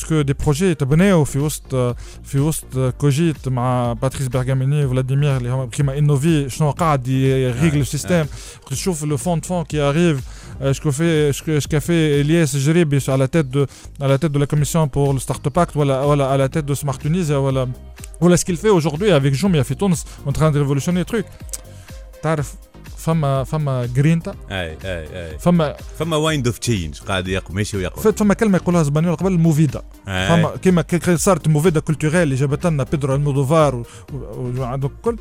[0.00, 1.68] ce que des projets, t'abonnés au Fioust,
[2.30, 2.70] Fioust,
[3.02, 3.34] Cogit,
[4.13, 8.27] مع Patrice Bergamini, Vladimir, اللي هم- qui m'a innové, شنو قاعد يريغل le système.
[8.69, 10.21] تشوف le fond de fond qui arrive
[10.61, 13.65] euh, ce que fait ce que ce qu'a fait Elias Jeribi à la tête de
[14.01, 16.65] à la tête de la commission pour le Startup Act voilà, voilà à la tête
[16.71, 17.63] de Smart Tunisia voilà
[18.21, 21.25] voilà ce qu'il fait aujourd'hui avec Joumia في تونس en train de révolutionner le truc
[22.23, 22.53] تعرف
[22.97, 25.39] فما فما جرينتا أي أي أي.
[25.39, 29.81] فما فما وايند اوف تشينج قاعد يق- ماشي فات فما كلمة يقولها زبانيول قبل موفيدا.
[30.05, 35.17] فما كيما كي صارت موفيدا كولتوريل اللي جابت لنا بيدرو المودوفار و- و- وعندك الكل.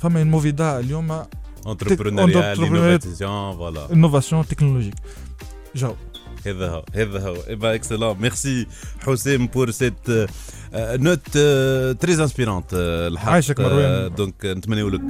[0.00, 1.22] فما الموفيدا اليوم
[1.66, 2.56] entrepreneuriat.
[2.58, 3.92] l'innovation voilà.
[3.92, 4.94] انوفاسيون تكنولوجيك
[5.74, 5.92] جو
[6.46, 8.66] هذا هو هذا هو إبا اكسلون ميرسي
[9.06, 10.28] حسام بور سيت
[10.76, 11.28] نوت
[12.00, 14.14] تري انسبيرونت الحق عايشك مروان.
[14.14, 15.00] دونك نتمنيو لك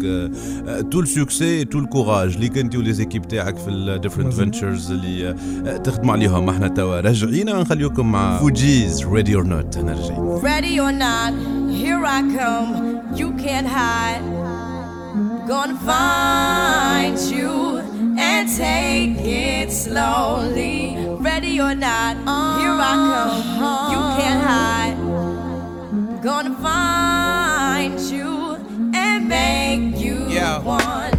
[0.92, 4.50] تو السوكسي تو الكوراج اللي انت وليزيكيب تاعك في الديفرنت مزيان.
[4.50, 5.28] فينتشرز اللي
[5.66, 10.78] آه، تخدموا عليهم إحنا توا راجعين ونخليكم مع فوجيز ريدي اور نوت أنا راجعين Ready
[10.78, 11.32] or not,
[11.80, 12.70] here I come.
[13.20, 14.24] You can't hide.
[15.48, 17.83] Gonna find you
[18.18, 20.96] and take it slowly.
[21.20, 22.16] Ready or not,
[22.58, 23.92] here I come.
[23.92, 26.22] You can't hide.
[26.22, 28.56] Gonna find you
[28.94, 30.58] and make you Yeah.
[30.60, 31.13] want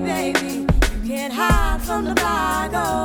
[0.00, 0.66] Baby,
[1.02, 3.02] you can't hide from the no.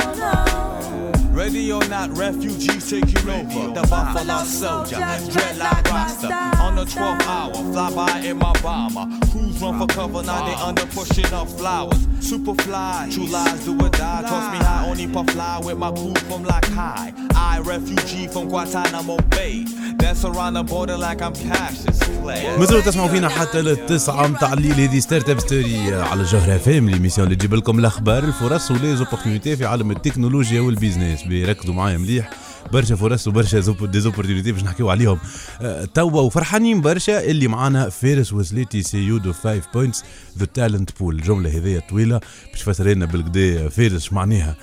[1.31, 3.73] Ready or not, refugees taking over.
[3.79, 6.33] The Buffalo Soldier, dreadlock roster.
[6.59, 9.07] On the 12th hour, fly by in my bomber.
[9.27, 12.07] Crews run for cover, now they under pushing up flowers.
[12.19, 14.23] Super fly, true lies do or die.
[14.23, 17.13] Toss me high, only puff fly with my crew from like high.
[17.39, 19.65] I, refugee from Guantanamo Bay.
[19.97, 22.57] Dance around the border like I'm Clay.
[22.59, 27.27] مازالوا تسمعوا فينا حتى للتسعة متاع الليل هذه ستارت اب ستوري على الجوهرة فام ليميسيون
[27.27, 32.29] اللي تجيب لكم الأخبار الفرص وليزوبورتينيتي في عالم التكنولوجيا والبيزنس بيركزوا معايا مليح
[32.73, 35.19] برشا فرص وبرشا ديزوبورتينيتي باش نحكيو عليهم.
[35.61, 40.03] آه، توا وفرحانين برشا اللي معانا فارس وسليتي سي يو دو 5 بوينتس
[40.37, 42.19] ذا تالنت بول الجملة هذه طويلة
[42.51, 44.55] باش تفسر لنا بالكدا فارس معناها؟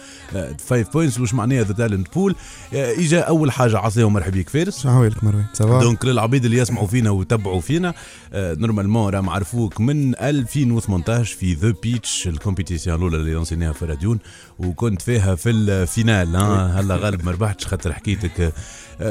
[0.68, 2.34] 5 بوينتس وش معناها ذا تالنت بول
[2.72, 5.44] إجا أول حاجة عصيهم مرحبا بك فارس شو حوالك مروان.
[5.80, 7.94] دونك للعبيد اللي يسمعوا فينا ويتبعوا فينا
[8.34, 14.18] نورمالمون راهم عرفوك من 2018 في ذا بيتش الكومبيتيسيون الأولى اللي لونسيناها في راديون
[14.58, 16.36] وكنت فيها في الفينال
[16.76, 18.52] هلا غالب ما ربحتش خاطر حكيتك آه،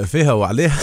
[0.05, 0.79] فيها وعليها.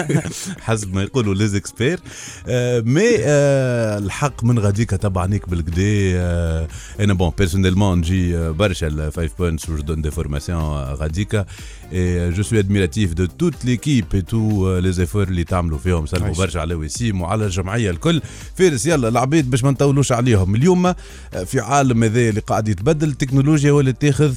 [0.66, 2.00] حسب ما يقولوا ليزكسبير
[2.48, 5.82] آه مي آه الحق من غاديك تبعنيك بالكدا
[6.16, 6.68] آه
[7.00, 11.46] أنا بون بيرسونيلمون نجي آه، برشا ال 5 بوينتس و دون دي فورماسيون غاديكا
[12.36, 16.06] je suis admiratif de toute l'équipe et tous euh, les efforts اللي تعملوا فيهم.
[16.06, 16.34] سلموا.
[16.34, 18.22] برشا على وسيم وعلى الجمعية الكل.
[18.54, 20.54] فارس يلا العبيد باش ما نطولوش عليهم.
[20.54, 20.94] اليوم آه،
[21.46, 24.34] في عالم هذا اللي قاعد يتبدل التكنولوجيا ولا تاخذ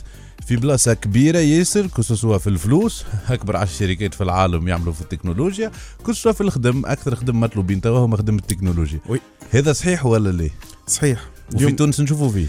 [0.48, 3.06] في بلاصة كبيرة ياسر كسوا في الفلوس.
[3.30, 5.72] أكبر عشر شركات في العالم يعملوا في التكنولوجيا
[6.08, 9.00] كسوا في الخدم أكثر خدم مطلوبين توا هم خدم التكنولوجيا.
[9.10, 9.20] وي.
[9.52, 10.50] هذا صحيح ولا لا؟
[10.88, 11.26] صحيح.
[11.48, 12.48] وفي اليوم تونس نشوفوا فيه.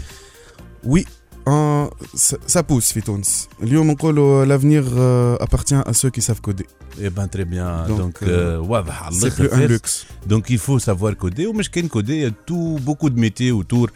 [0.83, 1.05] وي.
[1.47, 1.91] آه
[2.47, 3.47] سا بوس في تونس.
[3.63, 4.87] اليوم نقولوا لافنيغ
[5.43, 6.65] ابارتيان ا سو كي ساف كودي
[6.99, 8.27] اي بان تري بيان دونك euh,
[8.69, 9.79] واضح على الآخر
[10.25, 13.91] دونك يفو سافوار كودي ومش كان كودي تو بوكو دو ميتي وتور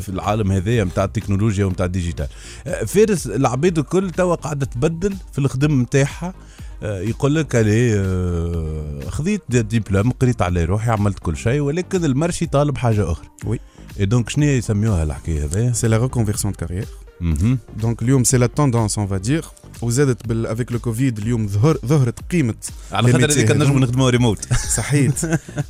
[0.00, 2.28] في العالم هذايا نتاع التكنولوجيا ونتاع الديجيتال.
[2.66, 6.34] آه، فارس العبيد الكل توا قاعدة تبدل في الخدم نتاعها.
[6.82, 12.46] يقول لك عليه آه، خذيت دي- ديبلوم قريت على روحي عملت كل شيء ولكن المرشي
[12.46, 13.58] طالب حاجة أخرى وي.
[14.00, 16.86] اي دونك شنو يسميوها الحكاية هذايا سي لا ريكونفيرسيون دو كارير.
[17.80, 19.44] دونك اليوم سي لا توندونس اون فا دير
[19.82, 22.54] وزادت بال افيك لو كوفيد اليوم ظهر ظهرت قيمه
[22.92, 23.50] على خاطر هذيك.
[23.50, 25.18] نجموا نخدموها ريموت صحيت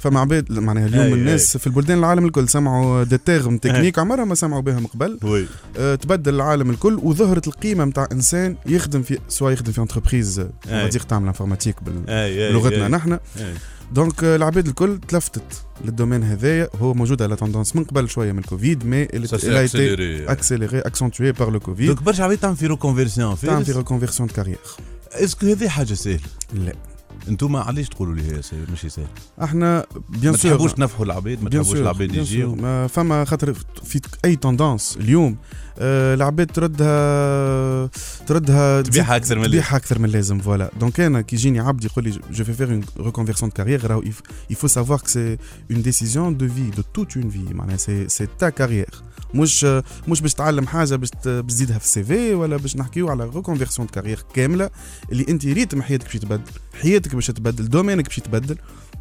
[0.01, 4.25] فما عباد معناها اليوم أي- الناس في البلدان العالم الكل سمعوا دي تيرم تكنيك عمرها
[4.25, 5.19] ما سمعوا بها من قبل
[5.79, 10.39] آه، تبدل العالم الكل وظهرت القيمة نتاع إنسان يخدم في سواء يخدم في انتربريز
[10.71, 10.89] أي.
[10.89, 12.89] تعمل انفورماتيك بلغتنا أي.
[12.91, 13.13] نحن.
[13.13, 13.55] أي.
[13.93, 16.69] دونك آه، العباد الكل تلفتت للدومين هذايا.
[16.81, 20.29] هو موجود على توندونس من قبل شوية من الكوفيد مي accéléré.
[20.29, 21.87] accéléré accentué par le Covid.
[21.87, 24.59] دونك برشا عبيد تعمل في ريكونفيرسيون تعمل في ريكونفيرسيون دو كارير
[25.13, 26.21] اسكو هذه حاجة سهله
[26.55, 26.73] لا.
[27.29, 29.07] أنتم علاش تقولوا لي هي سهل مش سهل
[29.43, 32.15] إحنا بيان ما سور تحبوش تنفحوا العباد ما تحبوش العباد.
[32.15, 33.55] يجيو ما فما خاطر
[33.85, 35.37] في أي توندونس اليوم
[35.79, 37.91] آه، العباد تردها
[38.27, 39.45] تردها تبيعها أكثر من.
[39.47, 42.71] تبيعها أكثر من اللازم فوالا دونك أنا كي يجيني عبد يقول لي جو في فير
[42.71, 44.03] اون ريكونفيرسون دو كارير راهو
[44.53, 45.39] il faut savoir que c'est
[45.71, 48.89] une décision de vie de toute une vie معناها c'est c'est ta carrière
[49.35, 49.65] مش
[50.09, 51.11] مش باش تعلم حاجة باش
[51.49, 54.71] تزيدها في ال CV ولا باش نحكيو على reconversion de carrière كاملة
[55.13, 58.57] اللي أنت rythme حياتك باش يتبدل حياتك باش تتبدل domaine ك باش يتبدل.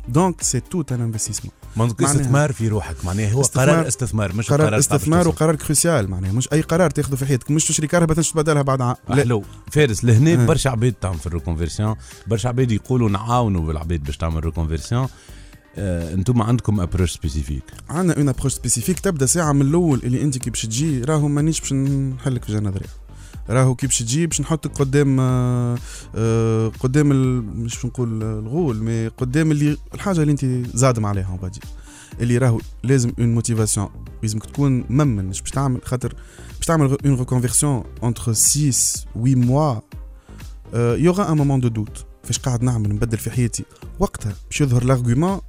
[0.08, 4.50] donc c'est tout un investissement منطق استثمار في روحك معناها هو استثمار- قرار استثمار مش
[4.50, 5.28] قرار تعرف استثمار.
[5.28, 7.52] وقرار cruciale معناها مش أي قرار تاخذه في حياتك.
[7.52, 8.96] مش تشري كرهبة باش تبدلها بعد عام.
[9.10, 9.44] حلو.
[9.72, 10.46] فارس لهنا آه.
[10.46, 11.96] برشا عباد تعمل في ال reconversion.
[12.28, 15.08] برشا عباد يقولوا نعاونوا بالعباد باش تعمل reconversion
[15.78, 20.38] آه، أنتم عندكم approche spécifique عندنا une approche spécifique تبدأ ساعة من الأول اللي أنت
[20.38, 22.72] كي باش تجي راهو مانيش باش نحلك في ذريع
[23.50, 25.78] راهو كي باش تجي باش نحطك قدام آه،
[26.16, 27.10] آه، قدام
[27.64, 30.46] مش باش نقول الغول mais قدام اللي الحاجة اللي انت
[30.78, 31.58] زادم عليها بعد
[32.20, 33.90] اللي راهو لازم une motivation
[34.24, 35.28] لازمك تكون مؤمن.
[35.28, 36.16] باش تعمل خاطر
[36.58, 38.72] باش تعمل une reconversion entre 6
[39.14, 39.80] 8 mois
[40.74, 43.66] il y aura un moment de doute فاش قاعد نعمل نبدل في حياتي.
[44.00, 45.40] وقتها باش يظهر l'argument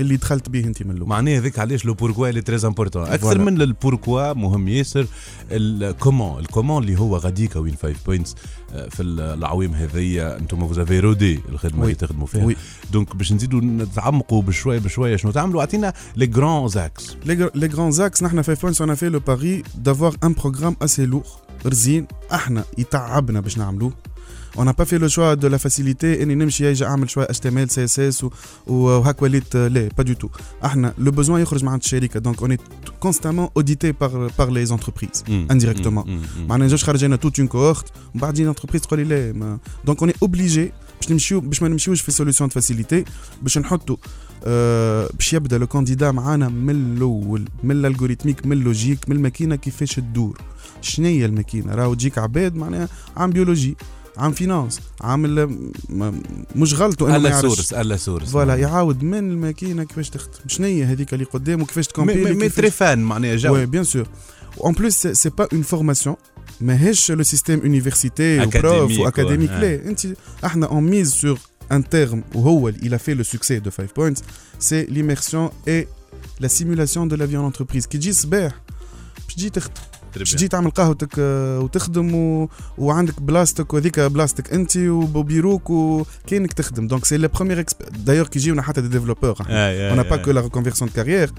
[0.00, 1.08] اللي دخلت به انت من الأول.
[1.08, 3.38] معناها هذاك علاش le pourquoi il est très important أكثر.
[3.38, 5.06] من ال pourquoi مهم ياسر
[5.50, 8.34] ال comment ال comment اللي هو غاديكا وين 5 points
[8.90, 11.82] في العوام هذيا أنتم vous avez rodé الخدمة.
[11.82, 12.44] اللي تخدموا فيها.
[12.44, 12.56] Oui.
[12.92, 17.16] donc باش نزيدوا نتعمقوا بشوية بشوية شنو تعملوا؟ أعطينا les grands axes
[17.56, 21.28] les grands axes, نحن 5 points a fait le pari d'avoir un programme assez lourd.
[21.66, 23.92] رزين إحنا يتعبنا باش نعملوه.
[24.56, 26.22] On n'a pas fait le choix de la facilité.
[26.22, 28.30] اني نمشي يجي اعمل شوية HTML CSS و-
[28.66, 30.28] وهاك وليت آه، لا pas du tout.
[30.64, 32.60] إحنا le besoin يخرج مع عند الشركة donc on est
[33.06, 36.06] constamment audité par par les entreprises indirectement.
[36.48, 40.02] معناها نجوش خرجنا toute une cohorte ومن بعد تجينا entreprise تقول لي لا ما donc
[40.02, 43.04] on est obligé باش نمشيو باش ما نمشيوش في solution de facilité
[43.42, 43.96] باش نحطوا
[44.44, 49.16] آه باش يبدا le candidat معانا من الأول من ال algorithmique من ال logique من
[49.16, 50.38] الماكينه كيفاش تدور
[50.80, 53.76] شنو هي الماكينه راهو تجيك عباد معناها عامل biologie
[54.16, 55.58] عامل finance عامل
[56.56, 60.84] مش غلطه انه ما يعرفش source الا source voilà يعاود من الماكينه كيفاش تخدم هي
[60.84, 64.06] هذيك اللي قدام وكيفاش mais تكومبيلي mais très fine معناها جو Oui, bien sûr.
[64.58, 66.16] En plus, c'est, c'est pas une formation.
[66.60, 67.20] ماهيش prof
[68.40, 69.60] Académique, ou académique ouais.
[69.60, 70.06] لا انت
[70.44, 71.38] إحنا on mise sur
[71.72, 74.22] un terme وهو a fait le succès de 5 points
[74.58, 75.86] c'est l'immersion et
[76.40, 78.60] la simulation de la vie en entreprise كي تجي الصباح
[79.26, 79.72] باش تجي تخدم
[80.18, 82.48] باش تجي تعمل قهوتك آه، وتخدم و...
[82.78, 86.86] وعندك بلاصتك وهذيك بلاصتك أنت وبيروك وكأنك تخدم.
[86.86, 89.34] donc c'est la première d'ailleurs كي يجيونا حتى des développeurs
[89.96, 91.30] n'a pas que la reconversion de carrière.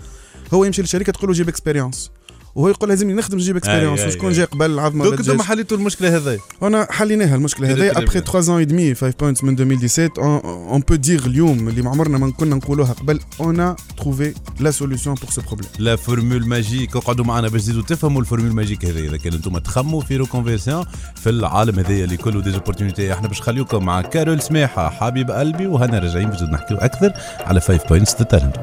[0.54, 2.12] هو يمشي للشركة تقول له جيب expérience
[2.56, 4.36] وهو يقول لازمني نخدم نجيب اكسبيريونس وشكون أي.
[4.36, 5.44] جا قبل العظمة donc ولا أنتم.
[5.44, 9.44] حليتوا المشكلة هذه أنا حليناها المشكلة كده après bientôt 3 ans et demi 5 points
[9.44, 14.03] من 2017 on peut dire اليوم اللي ما عمرنا ما كنا نقولوها قبل on a
[14.03, 18.25] trouvé la solution pour ce problème la formule magique اقعدوا معنا باش تزيدوا تفهموا ال
[18.25, 20.86] formule magique هذه إذا كان أنتم تخموا في reconversion
[21.16, 25.68] في العالم هذايا اللي كله des opportunités إحنا باش نخليكم مع كارول سماحه حبيب قلبي
[25.68, 28.58] وهنا راجعين باش نحكيو أكثر على 5 points تتالنت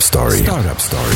[0.00, 0.44] Startup Story.
[0.44, 1.14] Startup Story.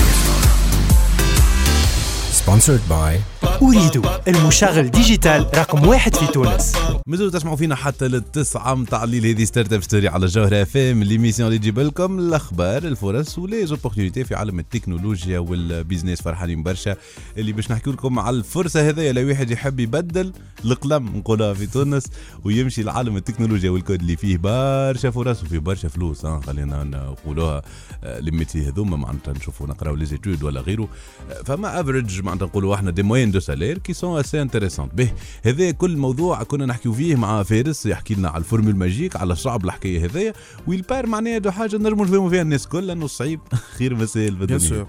[2.33, 6.73] Sponsored by Ooredoo المشغل digital رقم واحد في تونس.
[7.07, 9.27] مازالوا تسمعوا فينا حتى للتسعة متاع الليل.
[9.27, 14.25] هذه Startup Story على جوهرة FM l'émission اللي تجيب لكم الأخبار الفرص و les opportunités
[14.25, 16.97] في عالم التكنولوجيا وال business فرحانين برشا.
[17.39, 20.33] اللي باش نحكي لكم على الفرصة هذيا لو واحد يحب يبدل
[20.65, 22.05] القلم نقولها في تونس
[22.45, 27.63] ويمشي لعالم التكنولوجيا والكود اللي فيه برشا فرص وفيه برشا فلوس ها خلينا نقولوها
[28.05, 28.97] آه، les métiers هذوما.
[28.97, 30.89] معناتها نشوفوا نقراو les études ولا غيره.
[31.31, 35.13] آه، فما average معناتها نقولوا إحنا des moyennes de salaires qui sont assez intéressantes به
[35.43, 39.37] هذا كل موضوع كنا نحكيو فيه مع فارس يحكي لنا على ال formule magique على
[39.37, 40.33] صعب الحكاية هذايا
[40.67, 43.41] والبار معناها دو حاجة نجموا نفهموا فيها الناس كل لأنه صعيب.
[43.79, 44.87] خير مسائل بيان بالدنيا sûr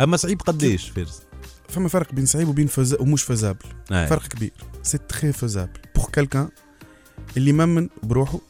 [0.00, 1.22] أما صعيب قداش فارس؟
[1.68, 3.66] فما فرق بين صعيب وبين faisable ومش faisable.
[3.92, 4.06] آه.
[4.06, 4.52] فرق كبير.
[4.82, 6.48] c'est très faisable pour quelqu'un
[7.36, 8.40] اللي مؤمن بروحه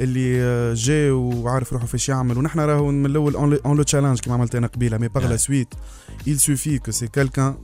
[0.00, 2.38] اللي آه، جا وعارف روحه فاش يعمل.
[2.38, 4.98] ونحن راهو من الأول on le challenge كيما عملت أنا قبيلة.
[4.98, 5.74] mais par la suite
[6.26, 7.56] il suffit que c'est quelqu'un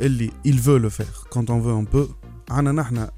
[0.00, 1.24] اللي il veut le faire.
[1.34, 2.10] Quand on veut on peut
[2.50, 3.08] عنا نحن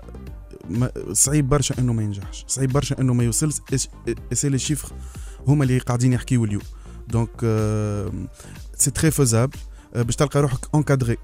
[1.12, 2.44] صعيب برشا إنه ما ينجحش.
[2.48, 3.56] صعيب برشا إنه ما يوصلش
[4.32, 4.92] c'est les chiffres
[5.46, 6.62] هما اللي قاعدين يحكيو اليوم.
[7.08, 7.30] donc
[8.76, 9.58] c'est très faisable
[9.94, 11.16] باش تلقى روحك encadré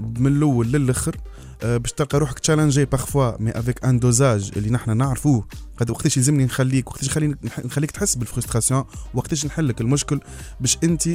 [0.00, 1.16] من الأول للآخر
[1.62, 5.46] آه، باش تلقى روحك challengé parfois mais avec un dosage اللي نحن نعرفوه.
[5.76, 10.20] قد وقتاش يلزمني نخليك وقتاش نخلي نخليك تحس بال frustration وقتاش نحلك المشكل.
[10.60, 11.08] باش انت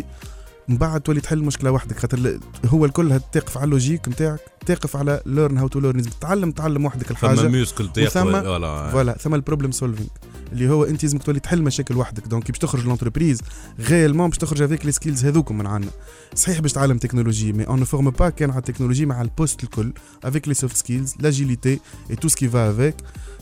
[0.70, 4.96] من بعد تولي تحل المشكلة وحدك خاطر هو الكل تقف على ال logique نتاعك تقف
[4.96, 7.48] على learn how to learn تتعلم تعلم وحدك الحاجة.
[7.48, 10.08] muscle تاعك وثم- ولا voilà ثم ال problem solving
[10.54, 12.28] اللي هو انت لازمك تولي تحل مشاكل وحدك.
[12.28, 13.42] donc باش تخرج l'entreprise
[13.80, 15.92] également باش تخرج avec les skills هذوكم من عندنا.
[16.36, 20.48] صحيح باش تعلم technologie mais on forme pas كان على التكنولوجي مع البوست الكل avec
[20.48, 22.96] les soft skills l'agilité et tout ce qui va avec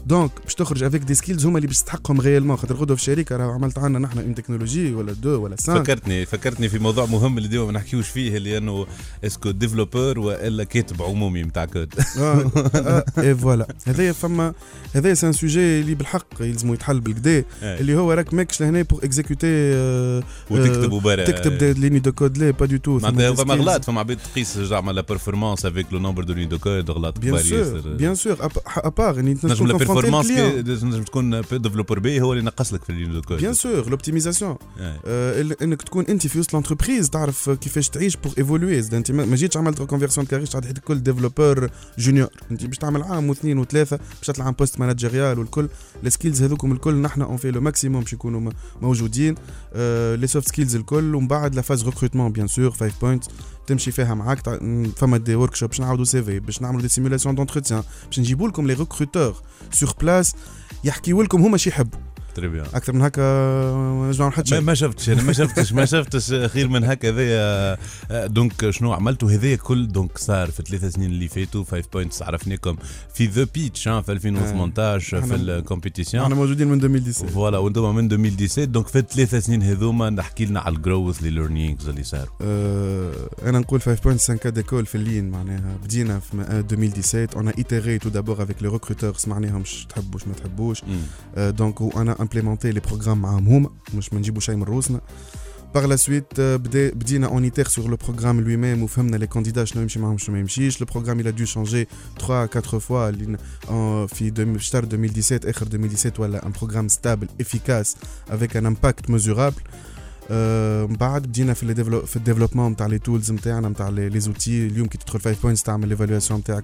[0.06, 3.38] donc باش تخرج avec des skills هما اللي باش تحققهم également خاطر غدوة في الشركة
[3.38, 7.38] راه عملت عندنا نحن une technologie ولا deux ولا cinq فكرتني فكرتني في موضوع مهم
[7.38, 8.86] اللي ديما ما نحكيوش فيه اللي أنه
[9.24, 14.54] est-ce que développeur والا كاتب عمومي نتاع code voilà هذايا فما
[14.94, 17.46] هذايا c'est un sujet اللي بالحق يلزمو يتحل بالقدا إيه.
[17.64, 19.76] اللي هو راك ماكش لهنا pour exécuter
[20.50, 21.26] وتكتب وبرا.
[21.26, 24.58] تكتب les lignes de code لا pas du tout معناتها فما غلط فما عباد تقيس
[24.58, 27.80] زعما la performance avec le nombre de lignes de code غلط bien sûr.
[27.80, 32.74] bien sûr à part نجم la performance bien نجم تكون développeur B هو اللي نقص
[32.74, 33.52] لك في de code.
[33.52, 34.56] sur l'optimisation
[35.62, 39.80] انك تكون انت في وسط l'entreprise تعرف كيفاش تعيش pour évoluer أنت ما جيتش عملت
[39.82, 44.46] reconversion carrière تعطي حياتك كل développeur junior أنت باش تعمل عام واثنين وثلاثة باش تطلع
[44.46, 45.68] عن poste managérial والكل
[46.04, 49.36] ال skills هذوكم الكل نحن on fait le maximum باش يكونوا موجودين.
[50.16, 53.24] les soft skills الكل ومن بعد la phase recrutement bien sûr 5 points
[53.68, 54.40] تمشي فيها معاك
[54.98, 58.74] فما des workshops باش نعاودوا CV باش نعملوا des simulations d'entretien باش نجيبوا لكم les
[58.74, 59.36] recruteurs
[59.72, 60.36] sur place
[60.84, 62.00] يحكيوا لكم هما شي يحبوا.
[62.36, 63.22] très bien أكثر من هكا
[63.74, 67.10] ما نجمع حتى ما, شيء ما شفتش أنا ما شفتش ما شفتش خير من هكا
[67.10, 67.78] هذايا.
[68.12, 72.22] آه، donc شنو عملتوا هذايا كل؟ donc صار في الثلاث سنين اللي فاتوا 5 points
[72.22, 72.76] عرفناكم
[73.14, 77.96] في The Pitch في 2018 في إحنا- ال compétition أحنا موجودين من 2017 voilà وأنتم
[77.96, 82.04] من 2017 donc في الثلاث سنين هذوما نحكي لنا على ال growth les learnings اللي
[82.04, 82.34] صاروا.
[82.42, 83.12] آه،
[83.44, 87.36] أنا نقول 5 points un cas d'école في ال lean معناها بدينا في م- 2017
[87.38, 90.82] on itérait tout d'abord avec les recruteurs سمعناهم تحبوش ما تحبوش.
[91.36, 95.02] آه، donc وأنا implémenté les programmes معاهم هما مش ما نجيبوا شيء من روسنا
[95.76, 99.82] par la suite بدا بدينا on itère sur le programme lui-même وفهمنا les candidats شنو
[99.82, 101.86] يمشي معاهم شنو ما يمشيش le programme il a dû changer
[102.20, 102.92] 3 4 fois.
[102.92, 103.38] اللي
[103.70, 107.96] آه، في دوم- في شهر 2017 اخر 2017 ولا un programme stable efficace
[108.30, 109.62] avec un impact mesurable
[110.32, 113.90] آه، من بعد بدينا في ال dévelop في ال développement نتاع les tools نتاعنا نتاع
[113.90, 116.64] les outils اليوم كي تدخل 5 points تعمل l'évaluation نتاعك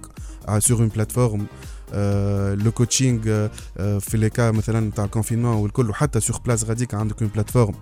[0.58, 1.46] sur une plateforme
[2.64, 7.22] le coaching في les cas مثلا نتاع ال confinement والكل وحتى sur place غاديك عندك
[7.22, 7.74] une plateforme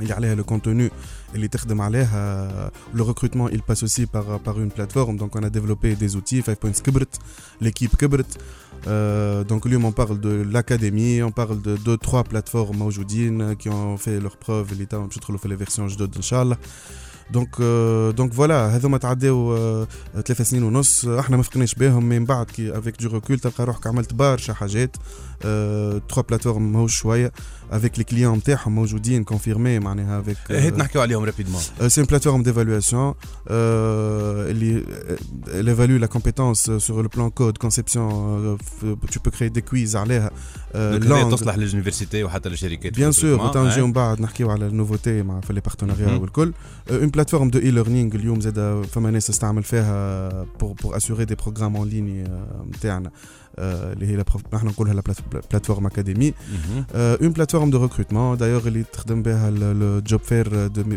[0.00, 0.90] اللي عليها le contenu
[1.34, 5.16] اللي تخدم عليها le recrutement il passe aussi par par une plateforme.
[5.16, 7.18] Donc on a développé des outils 5 points كبرت
[7.64, 8.38] l'équipe كبرت
[8.86, 13.68] Euh, donc اليوم on parle de l'académie on parle de deux trois plateformes موجودين qui
[13.68, 16.56] ont fait leurs preuves اللي تو باش يدخلوا في les versions جدد ان شاء الله
[17.32, 17.60] donc
[18.16, 22.46] donc voilà هذوما تعداو آه، ثلاث سنين ونص آه، إحنا ما فقناش بهم من بعد
[22.46, 24.96] كي avec du recul تلقى روحك عملت برشا حاجات
[26.08, 27.32] trois plateformes ماهوش شوية
[27.70, 32.42] avec les clients نتاعهم موجودين confirmés معناها avec هات نحكيو عليهم rapidement c'est une plateforme
[32.44, 33.50] d'évaluation euh,
[34.50, 34.84] اللي
[35.58, 39.62] elle évalue la compétence sur le plan code conception euh, f- tu peux créer des
[39.62, 43.84] quiz عليها euh, donc هذه langue تصلح لل université وحتى للشركات bien sûr recrutement، وتنجيو
[43.84, 43.86] hein.
[43.86, 46.20] من بعد نحكيو على ال nouveautés مع في les partenariats مهم.
[46.20, 46.52] والكل
[46.90, 51.76] une plateforme de e-learning اليوم زاد فما ناس تستعمل فيها pour pour assurer des programmes
[51.76, 52.24] en ligne
[52.68, 53.12] نتاعنا آه،
[53.58, 55.02] اللي هي la prof- نحن نقولها la
[55.50, 56.84] plateforme académie مهم.
[56.94, 60.48] une plateforme de recrutement d'ailleurs اللي تخدم بها ال job fair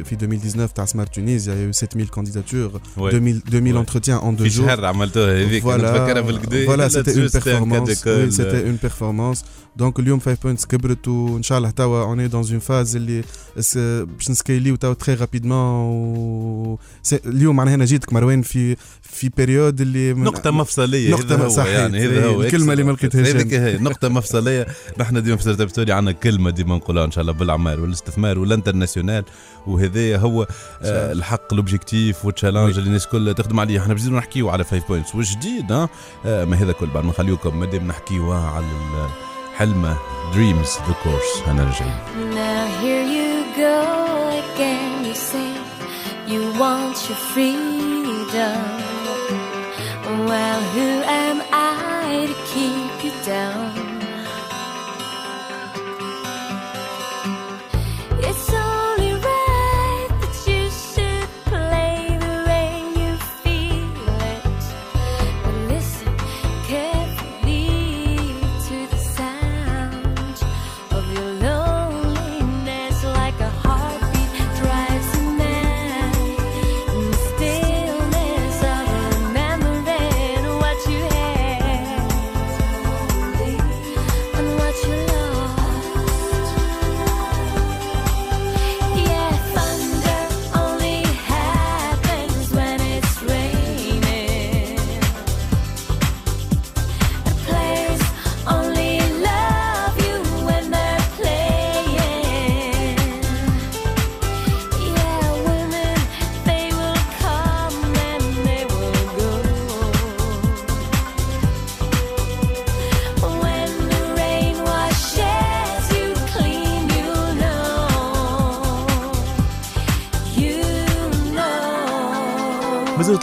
[0.04, 3.00] في 2019 تاع Smart Tunisia يا 7000 candidatures Ouais.
[3.00, 3.86] 2000 2000 Ouais.
[3.88, 7.54] entretiens en deux في jours شهر عملتوها هذيك نتفكرها بالكدا voilà c'était une là-dessus, c'était
[7.54, 8.26] un cas performance d'école.
[8.26, 9.40] oui, c'était une performance
[9.82, 13.24] donc اليوم 5 points كبرت وان شاء الله توا on est dans une phase اللي
[13.60, 16.78] اس- باش نسكيليو توا très rapidement و...
[17.04, 18.76] c'- اليوم معناها أنا جيتك مروان في
[19.10, 21.70] في période اللي من- نقطة مفصلية نقطة هذا صحيح.
[21.80, 22.92] يعني هذا هو الكلمة اللي ما.
[22.92, 23.54] لقيتهاش هذيك.
[23.54, 24.68] هي نقطة مفصلية
[25.00, 28.51] نحن ديما في Startup Story عندنا كلمة ديما نقولها إن شاء الله بالاعمال والإستثمار وال
[28.51, 29.24] international
[29.68, 30.48] وهذا هو
[30.82, 34.84] آه الحق l'objectif وال challenge اللي الناس الكل تخدم عليه إحنا بزيدو نحكيو على 5
[34.88, 35.90] points وجديد آه
[36.26, 38.66] ما هذا كل بعد ما نخليوكم مادام نحكيو على
[39.54, 39.98] الحلمة
[40.34, 41.96] Dreams The Corrs أنا رجعين
[42.36, 43.76] Now here you go
[44.44, 45.06] again.
[45.08, 45.50] You say
[46.32, 48.85] you want your freedom.
[50.26, 53.65] Well, who am I to keep you down?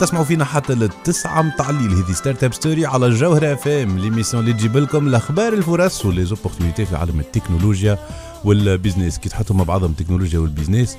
[0.03, 4.53] تسمعوا فينا حتى للتسعة متاع الليل هذه Startup Story على الجوهرة اف ام l'émission اللي
[4.53, 7.99] تجيب لكم الأخبار الفرص و les opportunités في عالم التكنولوجيا
[8.43, 10.97] وال business كي تحطوا مع بعضهم التكنولوجيا وال business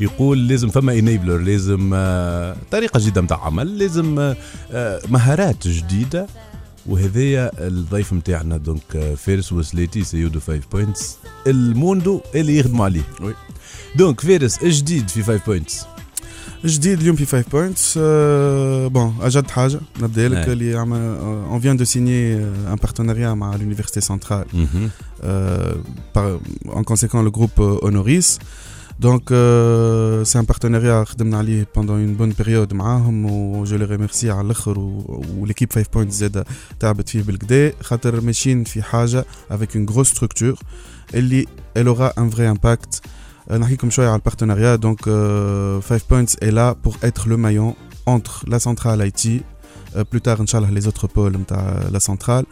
[0.00, 4.34] يقول لازم فما enabler لازم آه، طريقة جديدة متاع عمل لازم
[4.72, 6.26] آه، مهارات جديدة.
[6.86, 13.02] وهذايا الضيف نتاعنا donc آه، فارس وسليتي CEO de 5 points الموندو اللي يخدموا عليه.
[13.20, 13.34] oui.
[13.96, 15.91] دونك فارس جديد في 5 بوينتس
[16.65, 17.97] جديد اليوم في 5 بوينتس
[18.93, 20.49] بون اجد حاجه نبدا لك Ouais.
[20.49, 24.47] اللي اون فيان دو سيني ان بارتناريا مع l'université centrale
[25.23, 25.73] Euh,
[26.15, 26.37] par-
[26.79, 28.29] en conséquent le groupe euh, Honoris.
[29.07, 33.85] Donc euh, c'est un partenariat خدمنا عليه pendant une bonne période معاهم و je les
[33.97, 36.43] remercie على الاخر و- وليكيب 5 بوينت زاد
[36.79, 40.61] تعبت فيه بالكدا خاطر ماشيين في حاجه avec une grosse structure
[41.13, 41.45] اللي
[41.79, 43.20] elle aura un vrai impact Euh,
[43.50, 47.74] نحكيكم شوية على ال partenariat donc euh, 5 points est là pour être le maillon
[48.06, 49.42] entre la centrale IT
[49.96, 52.44] euh, plus tard inchallah les autres pôles نتاع la centrale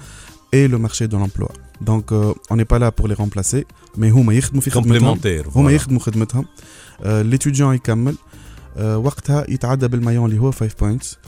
[0.52, 1.50] et le marché de l'emploi.
[1.90, 3.64] Donc euh, on n'est pas là pour les remplacer
[3.98, 6.44] mais هما يخدموا في خدمتهم complémentaire هما يخدموا خدمتهم
[7.02, 8.14] آه، l'étudiant يكمل
[8.76, 11.18] آه، وقتها يتعدى بال maillon اللي هو 5 points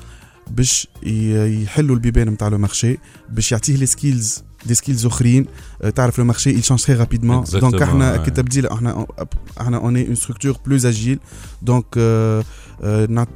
[0.51, 2.99] باش ي- يحلوا البيبان نتاع le marché
[3.31, 5.47] باش يعطيه les skills des skills أخرين.
[5.83, 7.45] آه، تعرف le marché il change très rapidement.
[7.47, 8.27] Exactement, donc إحنا ouais.
[8.27, 9.07] كتبديل إحنا
[9.61, 11.19] إحنا une une structure plus agile
[11.63, 11.87] donc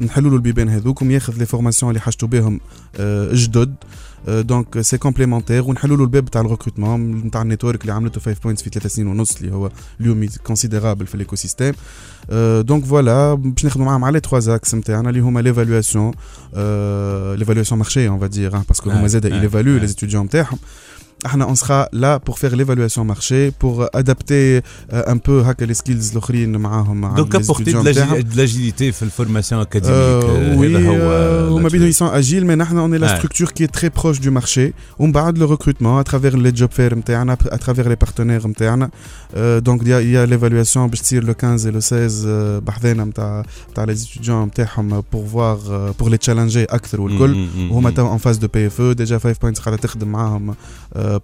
[0.01, 2.61] نحلوا له البيبان هذوكم ياخذ les formations اللي حاجتو بهم
[2.97, 3.75] آه، جدد.
[4.29, 8.37] donc c'est complémentaire ونحلوا له الباب تاع ال recrutement نتاع ال network اللي عملته 5
[8.43, 9.71] points في ثلاث سنين ونص اللي هو
[10.01, 11.75] اليوم considérable في ال écosystème
[12.61, 16.13] donc voilà باش نخدموا معاهم على trois axes نتاعنا اللي هما l'évaluation
[17.35, 19.81] l'évaluation marché on va dire parce que هما Ouais, زاد ouais, يليفالو ouais.
[19.81, 20.59] les étudiants نتاعهم
[21.27, 26.11] إحنا on sera là pour faire l'évaluation marché pour adapter un peu هكا les skills
[26.13, 28.21] الاخرين معاهم مع donc les apporter étudiants نتاعهم.
[28.21, 32.23] de l'agilité في ال formation Euh, académique oui, هذا هو euh, هما بينهم ils sont
[32.25, 33.19] agiles mais نحن on est la Ouais.
[33.19, 36.69] structure qui est très proche du marché ومن بعد le recrutement à travers les job
[36.79, 38.91] fairs نتاعنا à travers les partenaires نتاعنا
[39.37, 41.81] Euh, donc il y a, il y a l'évaluation باش تصير le 15 et le
[41.81, 47.01] 16 euh, بحذانا نتاع نتاع les étudiants نتاعهم pour voir euh, pour les challenger أكثر
[47.01, 50.55] والكل وهما تو en phase de PFE déjà 5 points قاعدة تخدم معاهم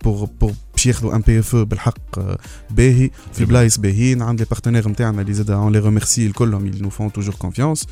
[0.04, 2.38] pour pour باش ياخذوا un PFE بالحق آه،
[2.70, 6.82] باهي في بلايص باهيين عند les partenaires نتاعنا اللي زاد on les remercie الكلهم ils
[6.84, 7.86] nous font toujours confiance.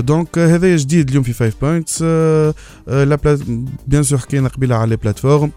[0.00, 3.18] donc هذا جديد اليوم في 5 Points là
[3.86, 5.50] bien sûr حكينا قبيلة على les plateformes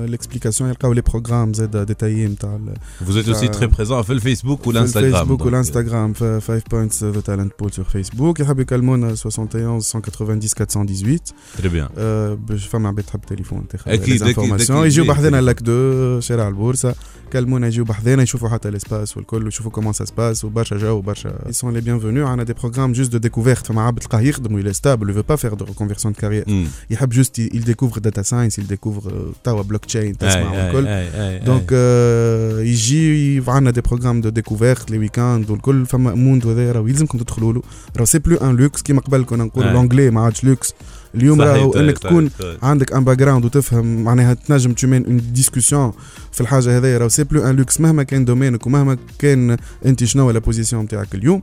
[0.06, 2.74] l'explication يلقاو les programmes زاد ديتايي نتاع ال-
[3.08, 5.46] Vous êtes aussi Euh, très présent في الفيسبوك في والانستغرام الفيسبوك donc.
[5.46, 11.20] والانستغرام في 5 Points The Talent Pool sur فيسبوك يحب يكلمونا 71 190 418
[11.58, 14.72] très bien آه، باش فما عباد تحب تليفون تاخذ أكيد، أكيد، informations.
[14.72, 14.86] أكيد.
[14.86, 15.16] يجيو أكيد.
[15.16, 16.96] بحذنا Lac 2 شارع البورصه
[17.34, 21.30] كلمونا يجيو بحذنا يشوفوا حتى l'espace والكل ويشوفوا comment ça se passe وبرشا جو وبرشا
[21.50, 24.63] ils sont les bienvenus عندنا des programmes juste de découverte فما عبد تلقاه يخدم و
[24.63, 26.68] il est stable il veut pas faire de reconversion de carrière مم.
[26.90, 30.76] يحب juste il découvre data science il découvre euh, توا بلوك تشين تسمع أي- أي-
[30.76, 31.40] والكل أي- أي- أي.
[31.40, 36.88] donc آه، يجي عندنا des programmes de découverte les weekends والكل فما monde وهذا راهو
[36.88, 37.62] يلزمكم تدخلوا له
[37.96, 39.74] راهو c'est plus un luxe كيما قبل كنا نقولوا أي.
[39.74, 40.74] l'anglais ما عادش لوكس
[41.16, 42.58] اليوم صحيح، راهو صحيح، انك صحيح، تكون صحيح.
[42.66, 45.92] عندك un background وتفهم معناها تنجم ت mener une discussion
[46.32, 50.04] في الحاجة هذيا راهو c'est plus un luxe مهما كان domaine ك ومهما كان انت
[50.04, 51.42] شنو la position نتاعك اليوم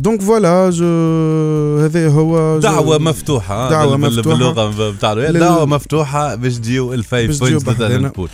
[0.00, 0.84] donc voilà je
[1.84, 4.36] هذا هو دعوة مفتوحة دعوة بال- بال- مفتوحة.
[4.36, 8.08] باللغة بتاع لل- دعوة مفتوحة باش تجيو ال Five Points بحذنا.
[8.08, 8.28] bon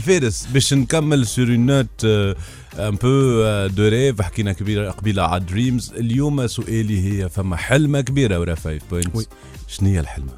[0.00, 6.46] فارس باش نكمل sur note un peu de rêve حكينا كبيرة قبيلة على dreams اليوم
[6.46, 9.00] سؤالي هي فما حلمة كبيرة ورا Five oui.
[9.02, 9.28] Points
[9.68, 10.32] شنو هي الحلمة؟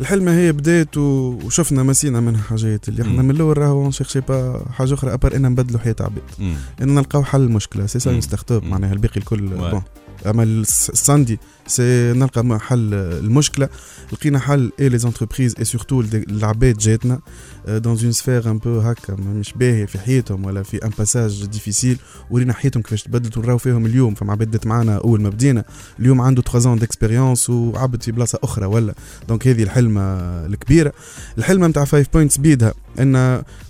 [0.00, 3.22] الحلمة هي بدات وشفنا مسينا منها حاجات اللي إحنا.
[3.22, 6.54] من الأول راهو ne cherche pas حاجة أخرى à part إن نبدلوا حياة عباد مم.
[6.82, 8.64] إن نلقاو حل المشكلة c'est ça startup.
[8.64, 9.46] معناها الباقي الكل.
[9.46, 9.82] bon
[10.26, 13.68] أما الس- l'idée c'est نلقى حل المشكلة.
[14.12, 17.20] لقينا حل et les entreprises et surtout العباد جاتنا
[17.68, 21.98] dans une sphère un peu هكا مش باهية في حياتهم ولا في un passage difficile
[22.30, 25.64] ورينا حياتهم كيفاش تبدلت ونراو فيهم اليوم فما عباد بدات معانا أول ما بدينا.
[26.00, 28.94] اليوم عنده 3 ans d'expérience وعبد في بلاصة أخرى ولا.
[29.28, 30.00] donc هذه الحلمة
[30.46, 30.92] الكبيرة.
[31.38, 33.12] الحلمة نتاع 5 Points بيدها إن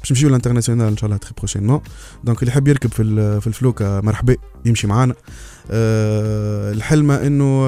[0.01, 1.81] باش نمشيو l'international إن شاء الله très prochainement
[2.25, 5.15] donc اللي يحب يركب في في الفلوكة مرحبا يمشي معانا.
[5.71, 7.67] آه، الحلمة إنه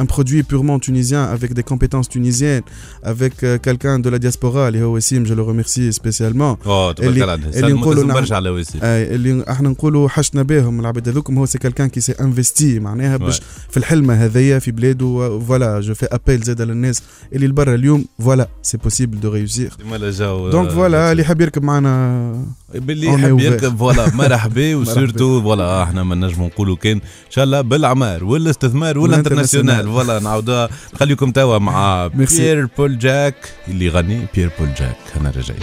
[0.00, 2.62] un produit purement tunisien avec des compétences tunisiennes
[3.04, 7.22] avec quelqu'un de la diaspora اللي هو وسيم je le remercie spécialement آه تبارك اللي-
[7.22, 7.44] الله عليه.
[7.44, 8.20] اللي سلموا- نقولوا سلموا نعم.
[8.22, 12.00] برشا على وسيم اي اللي إحنا نقولوا حشنا بهم العباد هذوكم هو c'est quelqu'un qui
[12.00, 13.42] s'est investi معناها باش Ouais.
[13.70, 18.48] في الحلمه هذيا في بلاده voilà je fais appel زاد للناس اللي لبرا اليوم voilà
[18.62, 22.44] c'est possible de réussir ديما لا جاو donc voilà اللي يحب يركب معنا
[22.74, 23.40] باللي يحب.
[23.40, 28.24] يركب voilà مرحبا و surtout voilà إحنا ما نجموا نقولوا كان إن شاء الله بالاعمار
[28.24, 29.84] والاستثمار و l'international.
[29.86, 32.06] voilà نعاودوها نخليكم توا مع.
[32.06, 33.34] بيير بول جاك
[33.68, 35.56] اللي غني بيير بول جاك أنا رجعي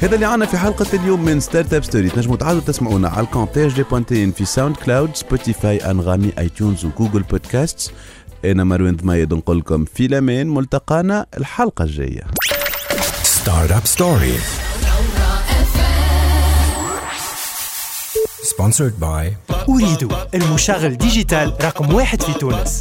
[0.00, 3.82] هذا اللي عنا في حلقة اليوم من Startup Story تنجموا تعالوا تسمعونا على الكونتاج دي
[3.82, 7.92] بوانتين في SoundCloud Spotify انغامي iTunes و Google Podcast
[8.44, 12.22] أنا مروان ضمايد نقول لكم في الأمان ملتقانا الحلقة الجاية.
[13.44, 14.36] Startup Story.
[18.52, 22.78] Sponsored by أوريدو المشغل digital رقم واحد في تونس.